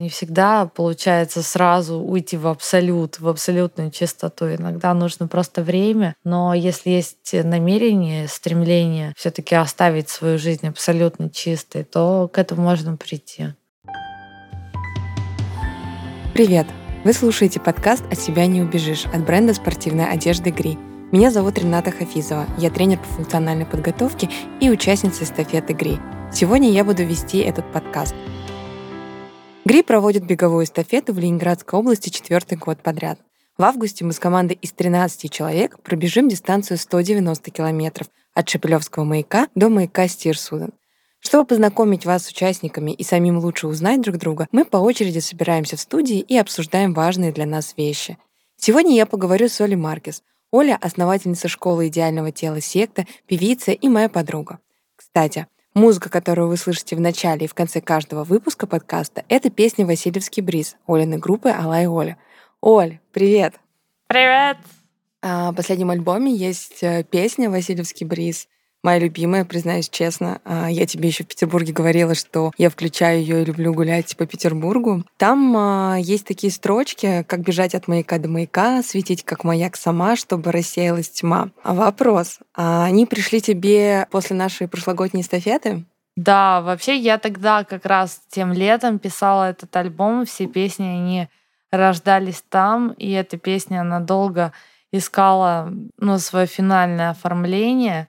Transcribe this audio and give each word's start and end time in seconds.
Не 0.00 0.10
всегда 0.10 0.66
получается 0.66 1.42
сразу 1.42 1.96
уйти 1.96 2.36
в 2.36 2.46
абсолют, 2.46 3.18
в 3.18 3.26
абсолютную 3.26 3.90
чистоту. 3.90 4.46
Иногда 4.46 4.94
нужно 4.94 5.26
просто 5.26 5.60
время. 5.60 6.14
Но 6.22 6.54
если 6.54 6.90
есть 6.90 7.32
намерение, 7.32 8.28
стремление 8.28 9.12
все 9.16 9.32
таки 9.32 9.56
оставить 9.56 10.08
свою 10.08 10.38
жизнь 10.38 10.68
абсолютно 10.68 11.30
чистой, 11.30 11.82
то 11.82 12.30
к 12.32 12.38
этому 12.38 12.62
можно 12.62 12.96
прийти. 12.96 13.48
Привет! 16.32 16.68
Вы 17.02 17.12
слушаете 17.12 17.58
подкаст 17.58 18.04
«От 18.08 18.20
себя 18.20 18.46
не 18.46 18.62
убежишь» 18.62 19.06
от 19.06 19.26
бренда 19.26 19.52
спортивной 19.52 20.08
одежды 20.08 20.52
«Гри». 20.52 20.78
Меня 21.10 21.32
зовут 21.32 21.58
Рената 21.58 21.90
Хафизова. 21.90 22.46
Я 22.56 22.70
тренер 22.70 22.98
по 22.98 23.04
функциональной 23.06 23.66
подготовке 23.66 24.30
и 24.60 24.70
участница 24.70 25.24
эстафеты 25.24 25.72
«Гри». 25.72 25.98
Сегодня 26.32 26.70
я 26.70 26.84
буду 26.84 27.02
вести 27.02 27.38
этот 27.38 27.72
подкаст– 27.72 28.14
ГРИ 29.68 29.82
проводит 29.82 30.24
беговую 30.24 30.64
эстафету 30.64 31.12
в 31.12 31.18
Ленинградской 31.18 31.78
области 31.78 32.08
четвертый 32.08 32.56
год 32.56 32.80
подряд. 32.82 33.20
В 33.58 33.64
августе 33.64 34.02
мы 34.02 34.14
с 34.14 34.18
командой 34.18 34.58
из 34.62 34.72
13 34.72 35.30
человек 35.30 35.78
пробежим 35.82 36.26
дистанцию 36.30 36.78
190 36.78 37.50
километров 37.50 38.08
от 38.32 38.48
Шепелевского 38.48 39.04
маяка 39.04 39.48
до 39.54 39.68
маяка 39.68 40.08
Стирсуден. 40.08 40.72
Чтобы 41.20 41.44
познакомить 41.44 42.06
вас 42.06 42.24
с 42.24 42.30
участниками 42.30 42.92
и 42.92 43.04
самим 43.04 43.36
лучше 43.36 43.66
узнать 43.66 44.00
друг 44.00 44.16
друга, 44.16 44.48
мы 44.52 44.64
по 44.64 44.78
очереди 44.78 45.18
собираемся 45.18 45.76
в 45.76 45.80
студии 45.80 46.20
и 46.20 46.38
обсуждаем 46.38 46.94
важные 46.94 47.30
для 47.30 47.44
нас 47.44 47.74
вещи. 47.76 48.16
Сегодня 48.56 48.96
я 48.96 49.04
поговорю 49.04 49.50
с 49.50 49.60
Олей 49.60 49.76
Маркес. 49.76 50.22
Оля— 50.50 50.78
основательница 50.80 51.48
школы 51.48 51.88
идеального 51.88 52.32
тела 52.32 52.62
секта, 52.62 53.06
певица 53.26 53.72
и 53.72 53.88
моя 53.90 54.08
подруга. 54.08 54.60
Кстати, 54.96 55.46
Музыка, 55.74 56.08
которую 56.08 56.48
вы 56.48 56.56
слышите 56.56 56.96
в 56.96 57.00
начале 57.00 57.44
и 57.44 57.48
в 57.48 57.54
конце 57.54 57.80
каждого 57.80 58.24
выпуска 58.24 58.66
подкаста, 58.66 59.24
это 59.28 59.50
песня 59.50 59.86
«Васильевский 59.86 60.42
бриз» 60.42 60.76
Олиной 60.86 61.18
группы 61.18 61.50
«Алла 61.50 61.82
и 61.82 61.86
Оля». 61.86 62.18
Оль, 62.60 62.98
привет! 63.12 63.54
Привет! 64.08 64.56
А, 65.22 65.52
в 65.52 65.54
последнем 65.54 65.90
альбоме 65.90 66.34
есть 66.34 66.82
э, 66.82 67.04
песня 67.04 67.50
«Васильевский 67.50 68.06
бриз», 68.06 68.48
моя 68.82 68.98
любимая, 68.98 69.44
признаюсь 69.44 69.88
честно. 69.88 70.40
А, 70.44 70.70
я 70.70 70.86
тебе 70.86 71.08
еще 71.08 71.24
в 71.24 71.28
Петербурге 71.28 71.72
говорила, 71.72 72.14
что 72.14 72.52
я 72.58 72.70
включаю 72.70 73.20
ее 73.20 73.42
и 73.42 73.44
люблю 73.44 73.74
гулять 73.74 74.16
по 74.16 74.26
Петербургу. 74.26 75.04
Там 75.16 75.56
а, 75.56 75.96
есть 75.98 76.26
такие 76.26 76.52
строчки, 76.52 77.24
как 77.26 77.40
бежать 77.40 77.74
от 77.74 77.88
маяка 77.88 78.18
до 78.18 78.28
маяка, 78.28 78.82
светить 78.82 79.24
как 79.24 79.44
маяк 79.44 79.76
сама, 79.76 80.16
чтобы 80.16 80.52
рассеялась 80.52 81.10
тьма. 81.10 81.50
А 81.62 81.74
вопрос, 81.74 82.38
они 82.54 83.06
пришли 83.06 83.40
тебе 83.40 84.06
после 84.10 84.36
нашей 84.36 84.68
прошлогодней 84.68 85.22
эстафеты? 85.22 85.84
Да, 86.16 86.62
вообще 86.62 86.96
я 86.96 87.16
тогда 87.18 87.62
как 87.62 87.86
раз 87.86 88.20
тем 88.28 88.52
летом 88.52 88.98
писала 88.98 89.50
этот 89.50 89.74
альбом, 89.76 90.26
все 90.26 90.48
песни, 90.48 90.84
они 90.84 91.28
рождались 91.70 92.42
там, 92.48 92.90
и 92.90 93.12
эта 93.12 93.38
песня, 93.38 93.82
она 93.82 94.00
долго 94.00 94.52
искала 94.90 95.72
ну, 95.96 96.18
свое 96.18 96.46
финальное 96.46 97.10
оформление. 97.10 98.08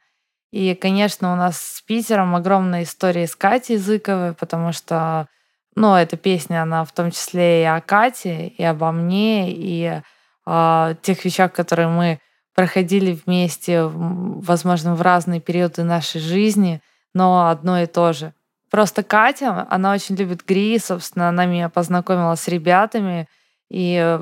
И, 0.52 0.74
конечно, 0.74 1.32
у 1.34 1.36
нас 1.36 1.60
с 1.60 1.82
Питером 1.82 2.36
огромная 2.36 2.84
история 2.84 3.28
с 3.28 3.36
Катей 3.36 3.76
Языковой, 3.76 4.34
потому 4.34 4.72
что, 4.72 5.28
ну, 5.76 5.96
эта 5.96 6.18
песня, 6.18 6.64
она 6.64 6.84
в 6.86 6.92
том 6.92 7.12
числе 7.12 7.62
и 7.62 7.66
о 7.66 7.82
Кате, 7.82 8.48
и 8.48 8.64
обо 8.64 8.92
мне, 8.92 9.52
и 9.52 10.02
о 10.46 10.96
тех 11.02 11.24
вещах, 11.24 11.54
которые 11.54 11.88
мы 11.88 12.20
проходили 12.56 13.12
вместе, 13.14 13.84
возможно, 13.84 14.96
в 14.96 15.02
разные 15.02 15.40
периоды 15.40 15.84
нашей 15.84 16.20
жизни, 16.20 16.82
но 17.14 17.48
одно 17.50 17.80
и 17.80 17.86
то 17.86 18.12
же. 18.12 18.34
Просто 18.72 19.04
Катя, 19.04 19.68
она 19.70 19.94
очень 19.94 20.16
любит 20.16 20.44
Гри, 20.46 20.78
собственно, 20.80 21.30
она 21.30 21.46
меня 21.46 21.70
познакомила 21.70 22.36
с 22.36 22.48
ребятами, 22.48 23.28
и 23.70 24.20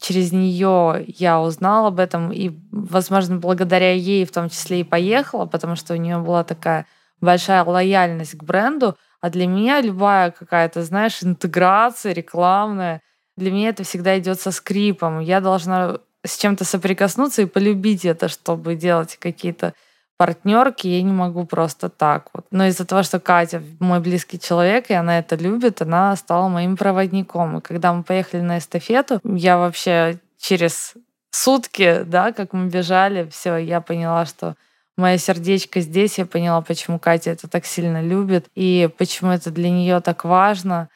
через 0.00 0.32
нее 0.32 1.04
я 1.06 1.40
узнала 1.40 1.88
об 1.88 2.00
этом, 2.00 2.32
и, 2.32 2.50
возможно, 2.72 3.36
благодаря 3.36 3.92
ей 3.92 4.24
в 4.24 4.32
том 4.32 4.48
числе 4.48 4.80
и 4.80 4.84
поехала, 4.84 5.46
потому 5.46 5.76
что 5.76 5.94
у 5.94 5.96
нее 5.96 6.18
была 6.18 6.44
такая 6.44 6.86
большая 7.20 7.62
лояльность 7.64 8.38
к 8.38 8.42
бренду, 8.42 8.96
а 9.20 9.28
для 9.28 9.46
меня 9.46 9.82
любая 9.82 10.30
какая-то, 10.30 10.82
знаешь, 10.82 11.22
интеграция 11.22 12.14
рекламная, 12.14 13.02
для 13.36 13.50
меня 13.50 13.68
это 13.68 13.84
всегда 13.84 14.18
идет 14.18 14.40
со 14.40 14.50
скрипом. 14.50 15.20
Я 15.20 15.40
должна 15.40 15.98
с 16.24 16.38
чем-то 16.38 16.64
соприкоснуться 16.64 17.42
и 17.42 17.46
полюбить 17.46 18.04
это, 18.04 18.28
чтобы 18.28 18.74
делать 18.74 19.16
какие-то 19.18 19.74
партнерки 20.20 20.86
я 20.86 21.00
не 21.00 21.12
могу 21.12 21.46
просто 21.46 21.88
так 21.88 22.28
вот. 22.34 22.44
Но 22.50 22.66
из-за 22.66 22.84
того, 22.84 23.02
что 23.02 23.20
Катя 23.20 23.62
мой 23.78 24.00
близкий 24.00 24.38
человек, 24.38 24.90
и 24.90 24.92
она 24.92 25.18
это 25.18 25.34
любит, 25.34 25.80
она 25.80 26.14
стала 26.14 26.48
моим 26.48 26.76
проводником. 26.76 27.56
И 27.56 27.60
когда 27.62 27.94
мы 27.94 28.02
поехали 28.02 28.42
на 28.42 28.58
эстафету, 28.58 29.22
я 29.24 29.56
вообще 29.56 30.18
через 30.38 30.92
сутки, 31.30 32.02
да, 32.04 32.32
как 32.32 32.52
мы 32.52 32.68
бежали, 32.68 33.30
все, 33.30 33.56
я 33.56 33.80
поняла, 33.80 34.26
что 34.26 34.56
мое 34.98 35.16
сердечко 35.16 35.80
здесь, 35.80 36.18
я 36.18 36.26
поняла, 36.26 36.60
почему 36.60 36.98
Катя 36.98 37.30
это 37.30 37.48
так 37.48 37.64
сильно 37.64 38.02
любит, 38.02 38.44
и 38.54 38.90
почему 38.98 39.30
это 39.30 39.50
для 39.50 39.70
нее 39.70 40.02
так 40.02 40.26
важно. 40.26 40.90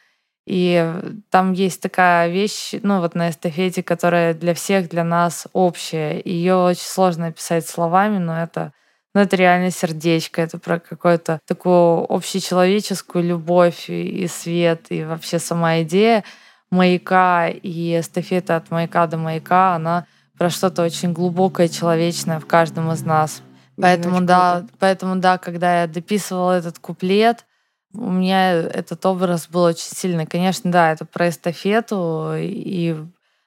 И 0.47 0.87
там 1.31 1.53
есть 1.53 1.81
такая 1.81 2.29
вещь, 2.29 2.75
ну 2.83 3.01
вот 3.01 3.15
на 3.15 3.31
эстафете, 3.31 3.83
которая 3.83 4.35
для 4.35 4.53
всех, 4.53 4.91
для 4.91 5.03
нас 5.03 5.47
общая. 5.55 6.21
Ее 6.23 6.57
очень 6.57 6.83
сложно 6.83 7.29
описать 7.29 7.67
словами, 7.67 8.19
но 8.19 8.43
это 8.43 8.75
ну, 9.15 9.21
это 9.21 9.37
реально 9.37 9.71
сердечко, 9.71 10.43
это 10.43 10.59
про 10.59 10.81
какую-то 10.81 11.41
такую 11.47 12.05
общечеловеческую 12.13 13.25
любовь 13.25 13.89
и 13.89 14.27
свет, 14.27 14.87
и 14.91 15.05
вообще 15.05 15.39
сама 15.39 15.83
идея 15.83 16.25
маяка 16.71 17.49
и 17.49 17.99
эстафета 18.01 18.57
от 18.57 18.71
маяка 18.71 19.07
до 19.07 19.17
маяка, 19.17 19.77
она 19.77 20.07
про 20.37 20.51
что-то 20.51 20.83
очень 20.83 21.13
глубокое, 21.13 21.69
человечное 21.69 22.41
в 22.41 22.47
каждом 22.47 22.91
из 22.93 23.03
нас. 23.03 23.43
Поэтому 23.77 24.21
да, 24.21 24.59
круто. 24.59 24.75
поэтому 24.79 25.17
да, 25.17 25.39
когда 25.39 25.83
я 25.83 25.87
дописывала 25.87 26.53
этот 26.59 26.79
куплет, 26.79 27.45
у 27.93 28.11
меня 28.11 28.53
этот 28.53 29.05
образ 29.07 29.49
был 29.49 29.63
очень 29.63 29.97
сильный. 29.97 30.27
Конечно, 30.27 30.71
да, 30.71 30.93
это 30.93 31.05
про 31.05 31.29
эстафету, 31.29 32.33
и, 32.37 32.97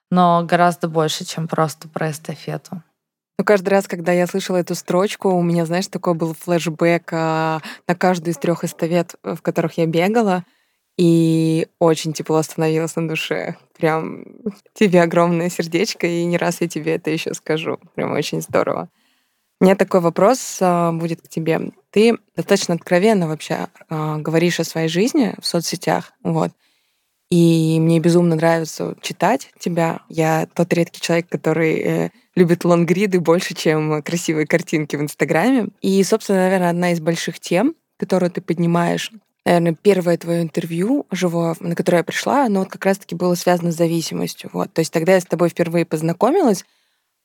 но 0.09 0.43
гораздо 0.45 0.87
больше, 0.87 1.25
чем 1.25 1.47
просто 1.47 1.89
про 1.89 2.11
эстафету. 2.11 2.81
Ну, 3.39 3.45
каждый 3.45 3.69
раз, 3.69 3.87
когда 3.87 4.11
я 4.11 4.25
слышала 4.25 4.57
эту 4.57 4.73
строчку, 4.73 5.29
у 5.29 5.43
меня, 5.43 5.65
знаешь, 5.67 5.87
такой 5.87 6.15
был 6.15 6.33
флешбэк 6.33 7.09
а, 7.11 7.61
на 7.87 7.95
каждую 7.95 8.33
из 8.33 8.37
трех 8.37 8.63
эстафет, 8.63 9.13
э, 9.23 9.35
в 9.35 9.43
которых 9.43 9.77
я 9.77 9.85
бегала. 9.85 10.43
И 10.97 11.67
очень 11.77 12.13
тепло 12.13 12.41
становилось 12.41 12.95
на 12.95 13.07
душе. 13.07 13.55
Прям 13.77 14.25
тебе 14.73 15.03
огромное 15.03 15.49
сердечко, 15.49 16.07
и 16.07 16.25
не 16.25 16.37
раз 16.37 16.61
я 16.61 16.67
тебе 16.67 16.95
это 16.95 17.11
еще 17.11 17.35
скажу. 17.35 17.79
Прям 17.93 18.13
очень 18.13 18.41
здорово. 18.41 18.89
У 19.61 19.65
меня 19.65 19.75
такой 19.75 19.99
вопрос 19.99 20.57
а, 20.59 20.91
будет 20.91 21.21
к 21.21 21.27
тебе. 21.27 21.71
Ты 21.91 22.17
достаточно 22.35 22.73
откровенно 22.73 23.27
вообще 23.27 23.67
а, 23.87 24.17
говоришь 24.17 24.59
о 24.59 24.63
своей 24.63 24.87
жизни 24.87 25.35
в 25.39 25.45
соцсетях. 25.45 26.13
Вот. 26.23 26.51
И 27.29 27.77
мне 27.81 27.99
безумно 27.99 28.35
нравится 28.35 28.95
читать 29.01 29.51
тебя. 29.59 30.01
Я 30.07 30.47
тот 30.53 30.71
редкий 30.73 31.01
человек, 31.01 31.27
который 31.27 31.79
э, 31.79 32.09
любит 32.35 32.63
лонгриды 32.63 33.19
больше, 33.19 33.53
чем 33.53 34.01
красивые 34.01 34.47
картинки 34.47 34.95
в 34.95 35.01
Инстаграме. 35.01 35.67
И, 35.81 36.01
собственно, 36.03 36.39
наверное, 36.39 36.69
одна 36.69 36.91
из 36.93 37.01
больших 37.01 37.39
тем, 37.39 37.75
которую 37.97 38.31
ты 38.31 38.39
поднимаешь, 38.39 39.11
наверное, 39.43 39.75
первое 39.81 40.17
твое 40.17 40.41
интервью 40.41 41.05
живое, 41.11 41.55
на 41.59 41.75
которое 41.75 41.97
я 41.97 42.03
пришла, 42.03 42.45
оно 42.45 42.59
вот 42.59 42.69
как 42.69 42.85
раз-таки 42.85 43.15
было 43.15 43.35
связано 43.35 43.71
с 43.71 43.77
зависимостью. 43.77 44.49
Вот. 44.53 44.71
То 44.71 44.79
есть 44.79 44.93
тогда 44.93 45.13
я 45.13 45.19
с 45.19 45.25
тобой 45.25 45.49
впервые 45.49 45.85
познакомилась, 45.85 46.63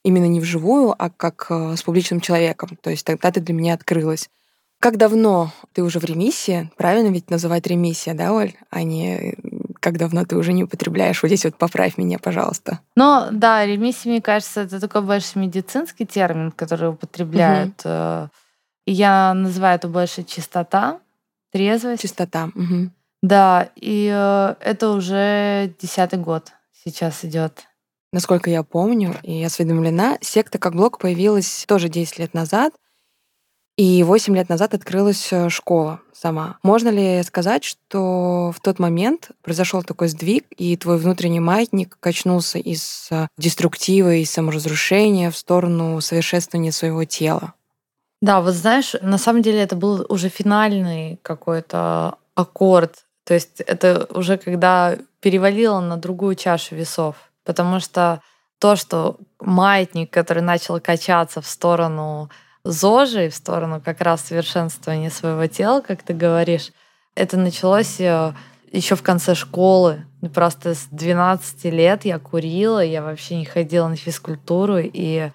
именно 0.05 0.27
не 0.27 0.41
вживую, 0.41 0.95
а 0.99 1.11
как 1.11 1.47
э, 1.51 1.77
с 1.77 1.83
публичным 1.83 2.21
человеком. 2.21 2.77
То 2.81 2.91
есть 2.91 3.07
тогда 3.07 3.31
ты 3.31 3.41
для 3.41 3.55
меня 3.55 3.75
открылась. 3.75 4.31
Как 4.81 4.97
давно 4.97 5.53
ты 5.73 5.85
уже 5.85 6.01
в 6.01 6.05
ремиссии? 6.05 6.69
Правильно 6.77 7.13
ведь 7.13 7.31
называть 7.31 7.69
ремиссия, 7.69 8.15
да, 8.15 8.33
Оль, 8.33 8.55
а 8.69 8.83
не 8.83 9.37
как 9.83 9.99
давно 9.99 10.25
ты 10.25 10.37
уже 10.37 10.53
не 10.53 10.63
употребляешь? 10.65 11.23
Вот 11.23 11.29
здесь 11.29 11.45
вот 11.45 11.57
поправь 11.57 11.99
меня, 11.99 12.19
пожалуйста. 12.19 12.79
Ну, 12.95 13.27
да, 13.33 13.67
ремиссия, 13.67 14.13
мне 14.13 14.23
кажется, 14.23 14.63
это 14.63 14.81
такой 14.81 15.03
больше 15.03 15.39
медицинский 15.39 16.07
термин, 16.07 16.53
который 16.53 16.91
употребляют. 16.91 17.85
Угу. 17.85 18.31
Я 18.87 19.35
называю 19.35 19.77
это 19.77 19.89
больше 19.89 20.23
чистота, 20.23 21.01
трезвость. 21.51 22.03
Чистота. 22.03 22.51
Угу. 22.55 22.91
Да, 23.23 23.71
и 23.75 24.11
э, 24.13 24.55
это 24.61 24.91
уже 24.91 25.75
десятый 25.81 26.19
год 26.19 26.53
сейчас 26.85 27.25
идет. 27.25 27.65
Насколько 28.13 28.51
я 28.51 28.63
помню 28.63 29.17
и 29.23 29.43
осведомлена, 29.43 30.19
секта 30.21 30.59
как 30.59 30.75
блок 30.75 30.99
появилась 30.99 31.65
тоже 31.67 31.89
10 31.89 32.19
лет 32.19 32.35
назад. 32.35 32.75
И 33.77 34.03
8 34.03 34.37
лет 34.37 34.49
назад 34.51 34.75
открылась 34.75 35.33
э, 35.33 35.49
школа 35.49 36.01
сама. 36.13 36.59
Можно 36.63 36.91
ли 36.91 37.23
сказать, 37.23 37.65
что 37.65 38.53
в 38.55 38.61
тот 38.61 38.79
момент 38.79 39.31
произошел 39.43 39.83
такой 39.83 40.09
сдвиг, 40.09 40.45
и 40.57 40.77
твой 40.77 40.99
внутренний 40.99 41.41
маятник 41.41 41.97
качнулся 41.99 42.59
из 42.59 43.09
э, 43.11 43.29
деструктива 43.39 44.15
и 44.15 44.27
саморазрушения 44.27 45.31
в 45.31 45.37
сторону 45.37 46.01
совершенствования 46.03 46.71
своего 46.71 47.05
тела? 47.05 47.55
Да, 48.21 48.43
вот 48.43 48.55
знаешь, 48.55 48.95
на 49.01 49.17
самом 49.17 49.41
деле 49.43 49.61
это 49.61 49.75
был 49.75 50.05
уже 50.09 50.29
финальный 50.29 51.19
какой-то 51.23 52.19
аккорд 52.35 53.05
То 53.25 53.35
есть 53.35 53.61
это 53.61 54.07
уже 54.15 54.37
когда 54.37 54.97
перевалило 55.21 55.81
на 55.81 55.97
другую 55.97 56.35
чашу 56.35 56.75
весов. 56.75 57.17
Потому 57.45 57.81
что 57.81 58.21
то, 58.59 58.77
что 58.77 59.17
маятник, 59.41 60.11
который 60.11 60.43
начал 60.43 60.79
качаться 60.79 61.41
в 61.41 61.47
сторону 61.49 62.31
ЗОЖи, 62.65 63.29
в 63.29 63.35
сторону 63.35 63.81
как 63.85 64.01
раз 64.01 64.23
совершенствования 64.23 65.11
своего 65.11 65.47
тела, 65.47 65.81
как 65.81 66.03
ты 66.03 66.15
говоришь, 66.15 66.73
это 67.15 67.37
началось 67.37 68.01
э, 68.01 68.33
еще 68.71 68.97
в 68.97 69.03
конце 69.03 69.35
школы. 69.35 70.07
Просто 70.33 70.75
с 70.75 70.87
12 70.91 71.65
лет 71.65 72.05
я 72.05 72.19
курила, 72.19 72.83
я 72.83 73.03
вообще 73.03 73.37
не 73.37 73.45
ходила 73.45 73.89
на 73.89 73.97
физкультуру, 73.97 74.79
и 74.79 75.31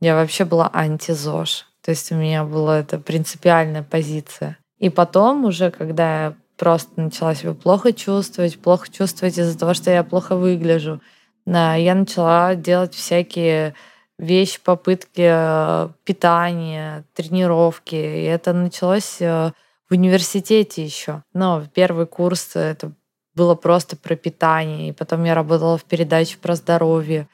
я 0.00 0.14
вообще 0.14 0.44
была 0.44 0.68
анти-ЗОЖ. 0.72 1.66
То 1.82 1.90
есть 1.90 2.10
у 2.12 2.16
меня 2.16 2.44
была 2.44 2.80
эта 2.80 2.98
принципиальная 2.98 3.82
позиция. 3.82 4.58
И 4.78 4.90
потом 4.90 5.44
уже, 5.44 5.70
когда 5.70 6.24
я 6.24 6.34
просто 6.56 7.00
начала 7.00 7.34
себя 7.34 7.54
плохо 7.54 7.92
чувствовать, 7.92 8.60
плохо 8.60 8.90
чувствовать 8.90 9.38
из-за 9.38 9.58
того, 9.58 9.74
что 9.74 9.90
я 9.90 10.02
плохо 10.02 10.36
выгляжу, 10.36 11.00
я 11.46 11.94
начала 11.94 12.54
делать 12.54 12.94
всякие 12.94 13.74
вещи, 14.22 14.60
попытки 14.62 15.28
э, 15.28 15.88
питания, 16.04 17.04
тренировки. 17.14 17.96
И 17.96 18.22
это 18.22 18.52
началось 18.52 19.20
э, 19.20 19.50
в 19.90 19.92
университете 19.92 20.84
еще. 20.84 21.24
Но 21.34 21.64
первый 21.74 22.06
курс 22.06 22.52
это 22.54 22.92
было 23.34 23.56
просто 23.56 23.96
про 23.96 24.14
питание. 24.14 24.90
И 24.90 24.92
потом 24.92 25.24
я 25.24 25.34
работала 25.34 25.76
в 25.76 25.84
передаче 25.84 26.38
про 26.40 26.54
здоровье. 26.54 27.28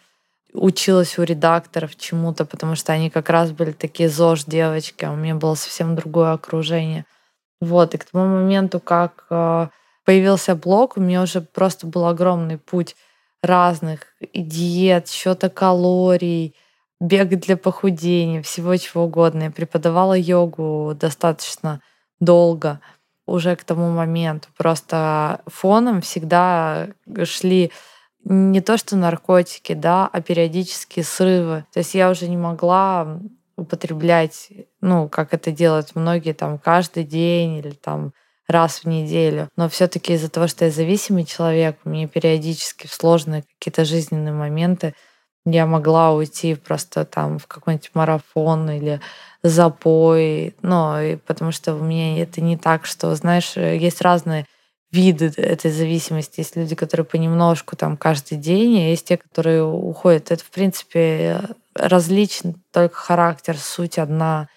Училась 0.55 1.19
у 1.19 1.23
редакторов 1.25 1.95
чему-то, 1.95 2.47
потому 2.47 2.75
что 2.75 2.95
они 2.95 3.11
как 3.11 3.29
раз 3.29 3.53
были 3.53 3.73
такие 3.73 4.09
ЗОЖ 4.09 4.45
девочки, 4.45 5.05
а 5.05 5.13
у 5.13 5.17
меня 5.17 5.35
было 5.35 5.55
совсем 5.55 5.95
другое 5.95 6.33
окружение. 6.33 7.05
Вот, 7.61 7.95
и 7.95 7.99
к 7.99 8.05
тому 8.07 8.25
моменту, 8.25 8.81
как 8.81 9.27
э, 9.29 9.69
появился 10.07 10.55
блог, 10.55 10.97
у 10.97 11.01
меня 11.01 11.21
уже 11.21 11.43
просто 11.43 11.87
был 11.87 12.07
огромный 12.07 12.57
путь 12.57 12.97
разных 13.43 14.07
диет, 14.33 15.09
счета 15.09 15.51
калорий, 15.51 16.55
бег 17.01 17.29
для 17.29 17.57
похудения, 17.57 18.43
всего 18.43 18.77
чего 18.77 19.05
угодно. 19.05 19.45
Я 19.45 19.51
преподавала 19.51 20.15
йогу 20.15 20.95
достаточно 20.95 21.81
долго 22.21 22.81
уже 23.27 23.57
к 23.57 23.65
тому 23.65 23.91
моменту. 23.91 24.49
Просто 24.57 25.43
фоном 25.47 26.01
всегда 26.01 26.89
шли 27.25 27.71
не 28.25 28.61
то 28.61 28.77
что 28.77 28.97
наркотики, 28.97 29.75
да, 29.75 30.09
а 30.13 30.21
периодические 30.21 31.05
срывы. 31.05 31.65
То 31.73 31.79
есть 31.79 31.95
я 31.95 32.11
уже 32.11 32.29
не 32.29 32.37
могла 32.37 33.21
употреблять, 33.57 34.51
ну, 34.81 35.09
как 35.09 35.35
это 35.35 35.51
делают 35.51 35.95
многие 35.95 36.33
там 36.33 36.59
каждый 36.59 37.05
день 37.05 37.57
или 37.57 37.71
там 37.71 38.13
раз 38.47 38.81
в 38.81 38.85
неделю. 38.87 39.49
Но 39.57 39.69
все-таки 39.69 40.15
из-за 40.15 40.31
того, 40.31 40.47
что 40.47 40.65
я 40.65 40.71
зависимый 40.71 41.25
человек, 41.25 41.79
мне 41.85 42.07
периодически 42.09 42.87
в 42.87 42.95
сложные 42.95 43.45
какие-то 43.59 43.85
жизненные 43.85 44.33
моменты 44.33 44.95
я 45.45 45.67
могла 45.67 46.13
уйти 46.13 46.55
просто 46.55 47.05
там 47.05 47.39
в 47.39 47.47
какой-нибудь 47.47 47.91
марафон 47.95 48.71
или 48.71 49.01
запой. 49.43 50.55
Ну, 50.63 51.01
и 51.01 51.17
потому 51.17 51.53
что 51.53 51.75
у 51.75 51.83
меня 51.83 52.21
это 52.23 52.41
не 52.41 52.57
так, 52.57 52.87
что, 52.87 53.15
знаешь, 53.15 53.57
есть 53.57 54.03
разные 54.03 54.47
виды 54.91 55.33
этой 55.37 55.71
зависимости. 55.71 56.41
Есть 56.41 56.57
люди, 56.57 56.75
которые 56.75 57.05
понемножку 57.05 57.77
там 57.77 57.97
каждый 57.97 58.39
день, 58.39 58.79
а 58.79 58.89
есть 58.89 59.07
те, 59.07 59.17
которые 59.17 59.65
уходят. 59.65 60.31
Это, 60.31 60.43
в 60.43 60.51
принципе, 60.51 61.41
различен, 61.75 62.63
только 62.73 62.97
характер, 62.97 63.57
суть 63.59 63.99
одна. 63.99 64.49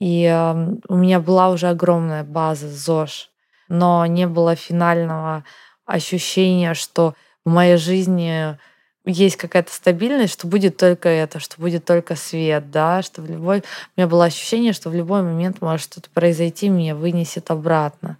И 0.00 0.24
э, 0.24 0.76
у 0.88 0.96
меня 0.96 1.20
была 1.20 1.50
уже 1.50 1.68
огромная 1.68 2.24
база 2.24 2.68
ЗОЖ, 2.68 3.30
но 3.68 4.04
не 4.06 4.26
было 4.26 4.54
финального 4.54 5.44
ощущения, 5.86 6.74
что 6.74 7.14
в 7.44 7.50
моей 7.50 7.76
жизни 7.76 8.58
есть 9.06 9.36
какая-то 9.36 9.72
стабильность, 9.72 10.32
что 10.32 10.46
будет 10.46 10.76
только 10.76 11.08
это, 11.08 11.38
что 11.38 11.60
будет 11.60 11.84
только 11.84 12.16
свет, 12.16 12.70
да, 12.70 13.02
что 13.02 13.22
в 13.22 13.30
любой... 13.30 13.60
У 13.60 13.62
меня 14.00 14.08
было 14.08 14.24
ощущение, 14.24 14.72
что 14.72 14.90
в 14.90 14.94
любой 14.94 15.22
момент 15.22 15.60
может 15.60 15.92
что-то 15.92 16.10
произойти, 16.10 16.68
меня 16.68 16.94
вынесет 16.94 17.50
обратно. 17.50 18.18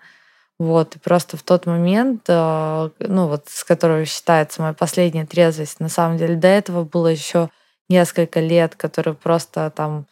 Вот, 0.59 0.97
и 0.97 0.99
просто 0.99 1.37
в 1.37 1.43
тот 1.43 1.67
момент, 1.67 2.23
э, 2.29 2.91
ну 3.01 3.27
вот, 3.27 3.49
с 3.49 3.63
которого 3.63 4.05
считается 4.07 4.63
моя 4.63 4.73
последняя 4.73 5.27
трезвость, 5.27 5.81
на 5.81 5.91
самом 5.91 6.17
деле 6.17 6.37
до 6.37 6.49
этого 6.49 6.85
было 6.85 7.09
еще 7.09 7.51
несколько 7.91 8.41
лет, 8.41 8.75
которые 8.75 9.15
просто 9.15 9.71
там 9.71 10.07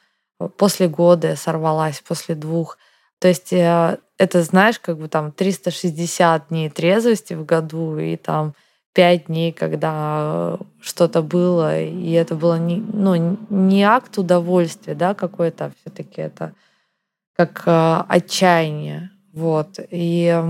после 0.58 0.88
года 0.88 1.28
я 1.28 1.36
сорвалась, 1.36 2.02
после 2.06 2.34
двух. 2.34 2.76
То 3.20 3.28
есть 3.28 3.52
э, 3.52 3.98
это, 4.18 4.42
знаешь, 4.42 4.78
как 4.78 4.98
бы 4.98 5.08
там 5.08 5.32
360 5.32 6.48
дней 6.48 6.68
трезвости 6.68 7.34
в 7.34 7.44
году, 7.44 7.98
и 7.98 8.16
там 8.16 8.54
пять 8.94 9.26
дней, 9.26 9.52
когда 9.52 10.56
что-то 10.80 11.20
было, 11.20 11.80
и 11.80 12.12
это 12.12 12.36
было 12.36 12.58
не, 12.58 12.76
ну, 12.76 13.38
не 13.50 13.82
акт 13.82 14.16
удовольствия, 14.18 14.94
да, 14.94 15.14
какой-то, 15.14 15.72
все-таки 15.80 16.20
это 16.22 16.54
как 17.36 17.64
э, 17.66 18.04
отчаяние. 18.08 19.10
Вот. 19.32 19.80
И 19.90 20.42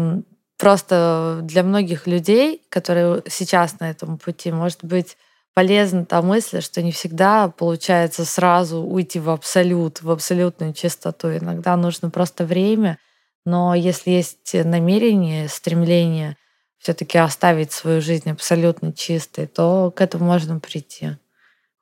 просто 0.59 1.41
для 1.43 1.63
многих 1.63 2.07
людей, 2.07 2.63
которые 2.69 3.23
сейчас 3.29 3.81
на 3.81 3.91
этом 3.91 4.19
пути, 4.19 4.53
может 4.53 4.85
быть 4.85 5.17
полезна 5.55 6.05
та 6.05 6.21
мысль, 6.21 6.61
что 6.61 6.83
не 6.83 6.93
всегда 6.93 7.49
получается 7.49 8.27
сразу 8.27 8.83
уйти 8.83 9.21
в 9.21 9.31
абсолют, 9.31 10.03
в 10.03 10.11
абсолютную 10.11 10.75
чистоту. 10.75 11.35
Иногда 11.35 11.77
нужно 11.77 12.11
просто 12.11 12.45
время, 12.45 12.99
но 13.47 13.75
если 13.75 14.11
есть 14.11 14.53
намерение, 14.53 15.49
стремление 15.49 16.37
все-таки 16.85 17.17
оставить 17.17 17.73
свою 17.73 18.03
жизнь 18.03 18.31
абсолютно 18.31 18.93
чистой, 18.93 19.47
то 19.47 19.91
к 19.91 20.03
этому 20.03 20.27
можно 20.27 20.61
прийти. 20.61 21.17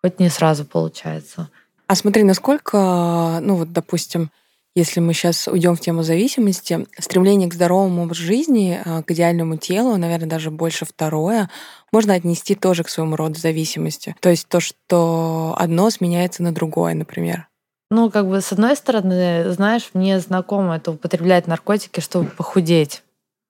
Хоть 0.00 0.20
не 0.20 0.28
сразу 0.28 0.64
получается. 0.64 1.49
А 1.88 1.96
смотри, 1.96 2.22
насколько, 2.22 3.40
ну 3.43 3.56
вот, 3.56 3.72
допустим, 3.72 4.31
если 4.76 5.00
мы 5.00 5.12
сейчас 5.12 5.49
уйдем 5.49 5.75
в 5.75 5.81
тему 5.81 6.04
зависимости, 6.04 6.87
стремление 7.00 7.50
к 7.50 7.54
здоровому 7.54 8.04
образу 8.04 8.22
жизни, 8.22 8.81
а, 8.84 9.02
к 9.02 9.10
идеальному 9.10 9.56
телу, 9.56 9.96
наверное, 9.96 10.28
даже 10.28 10.52
больше 10.52 10.84
второе, 10.84 11.50
можно 11.90 12.14
отнести 12.14 12.54
тоже 12.54 12.84
к 12.84 12.88
своему 12.88 13.16
роду 13.16 13.40
зависимости. 13.40 14.14
То 14.20 14.31
есть 14.31 14.46
то, 14.46 14.60
что 14.60 15.56
одно 15.58 15.90
сменяется 15.90 16.44
на 16.44 16.54
другое, 16.54 16.94
например. 16.94 17.49
Ну, 17.90 18.08
как 18.08 18.28
бы, 18.28 18.40
с 18.40 18.52
одной 18.52 18.76
стороны, 18.76 19.50
знаешь, 19.50 19.90
мне 19.94 20.20
знакомо 20.20 20.76
это 20.76 20.93
употреблять 20.93 21.49
наркотики, 21.49 21.99
чтобы 21.99 22.31
похудеть. 22.31 23.02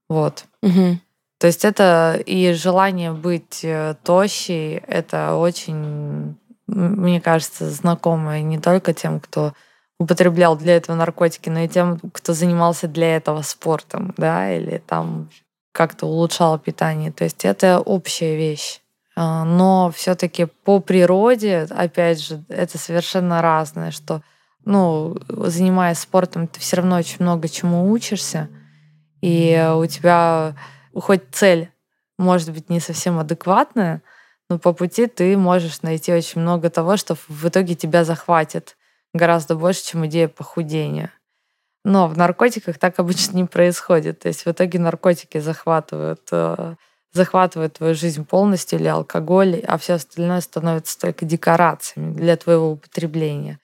Вот. 0.09 0.47
Угу. 0.63 0.99
То 1.43 1.49
есть 1.49 1.65
это 1.65 2.23
и 2.25 2.53
желание 2.53 3.11
быть 3.11 3.65
э, 3.65 3.97
тощей, 4.05 4.77
это 4.77 5.35
очень, 5.35 6.37
мне 6.69 7.21
кажется, 7.21 7.69
знакомое 7.69 8.43
не 8.43 8.61
только 8.61 8.95
тем, 8.95 9.19
кто 9.19 9.53
употреблял 9.99 10.57
для 10.57 10.77
этого 10.77 10.95
наркотики, 10.95 11.49
но 11.49 11.59
и 11.59 11.69
тем, 11.69 11.99
кто 12.13 12.33
занимался 12.33 12.87
для 12.87 13.17
этого 13.17 13.43
спортом, 13.43 14.15
да, 14.17 14.57
или 14.57 14.79
там 14.87 15.31
как-то 15.73 16.07
улучшал 16.07 16.61
питание. 16.61 17.11
То 17.11 17.25
есть 17.25 17.45
это 17.45 17.81
общая 17.81 18.37
вещь. 18.37 18.81
А, 19.17 19.43
но 19.45 19.91
все-таки 19.91 20.45
по 20.45 20.79
природе, 20.79 21.67
опять 21.71 22.21
же, 22.21 22.45
это 22.49 22.79
совершенно 22.79 23.43
разное, 23.43 23.91
что, 23.91 24.23
ну, 24.65 25.17
занимаясь 25.29 25.99
спортом, 25.99 26.47
ты 26.47 26.61
все 26.61 26.77
равно 26.77 26.99
очень 26.99 27.17
много 27.19 27.49
чему 27.49 27.91
учишься, 27.91 28.49
и 29.21 29.69
у 29.75 29.85
тебя 29.87 30.55
хоть 30.95 31.23
цель 31.33 31.71
может 32.19 32.53
быть 32.53 32.71
не 32.71 32.81
совсем 32.81 33.19
адекватная, 33.19 34.03
но 34.49 34.59
по 34.59 34.73
пути 34.73 35.07
ты 35.07 35.37
можешь 35.37 35.83
найти 35.83 36.13
очень 36.13 36.41
много 36.41 36.71
того, 36.71 36.97
что 36.97 37.15
в 37.29 37.49
итоге 37.49 37.75
тебя 37.75 38.05
захватит 38.05 38.77
гораздо 39.15 39.57
больше, 39.57 39.85
чем 39.85 40.07
идея 40.07 40.29
похудения. 40.29 41.13
Но 41.85 42.07
в 42.07 42.17
наркотиках 42.17 42.79
так 42.79 42.99
обычно 42.99 43.37
не 43.37 43.45
происходит. 43.45 44.21
То 44.21 44.29
есть 44.29 44.45
в 44.45 44.51
итоге 44.51 44.79
наркотики 44.79 45.39
захватывают, 45.39 46.29
э, 46.31 46.75
захватывают 47.13 47.75
твою 47.75 47.95
жизнь 47.95 48.25
полностью 48.25 48.79
или 48.79 48.89
алкоголь, 48.89 49.63
а 49.67 49.79
все 49.79 49.95
остальное 49.95 50.41
становится 50.41 50.99
только 50.99 51.25
декорациями 51.25 52.15
для 52.15 52.37
твоего 52.37 52.73
употребления. 52.73 53.59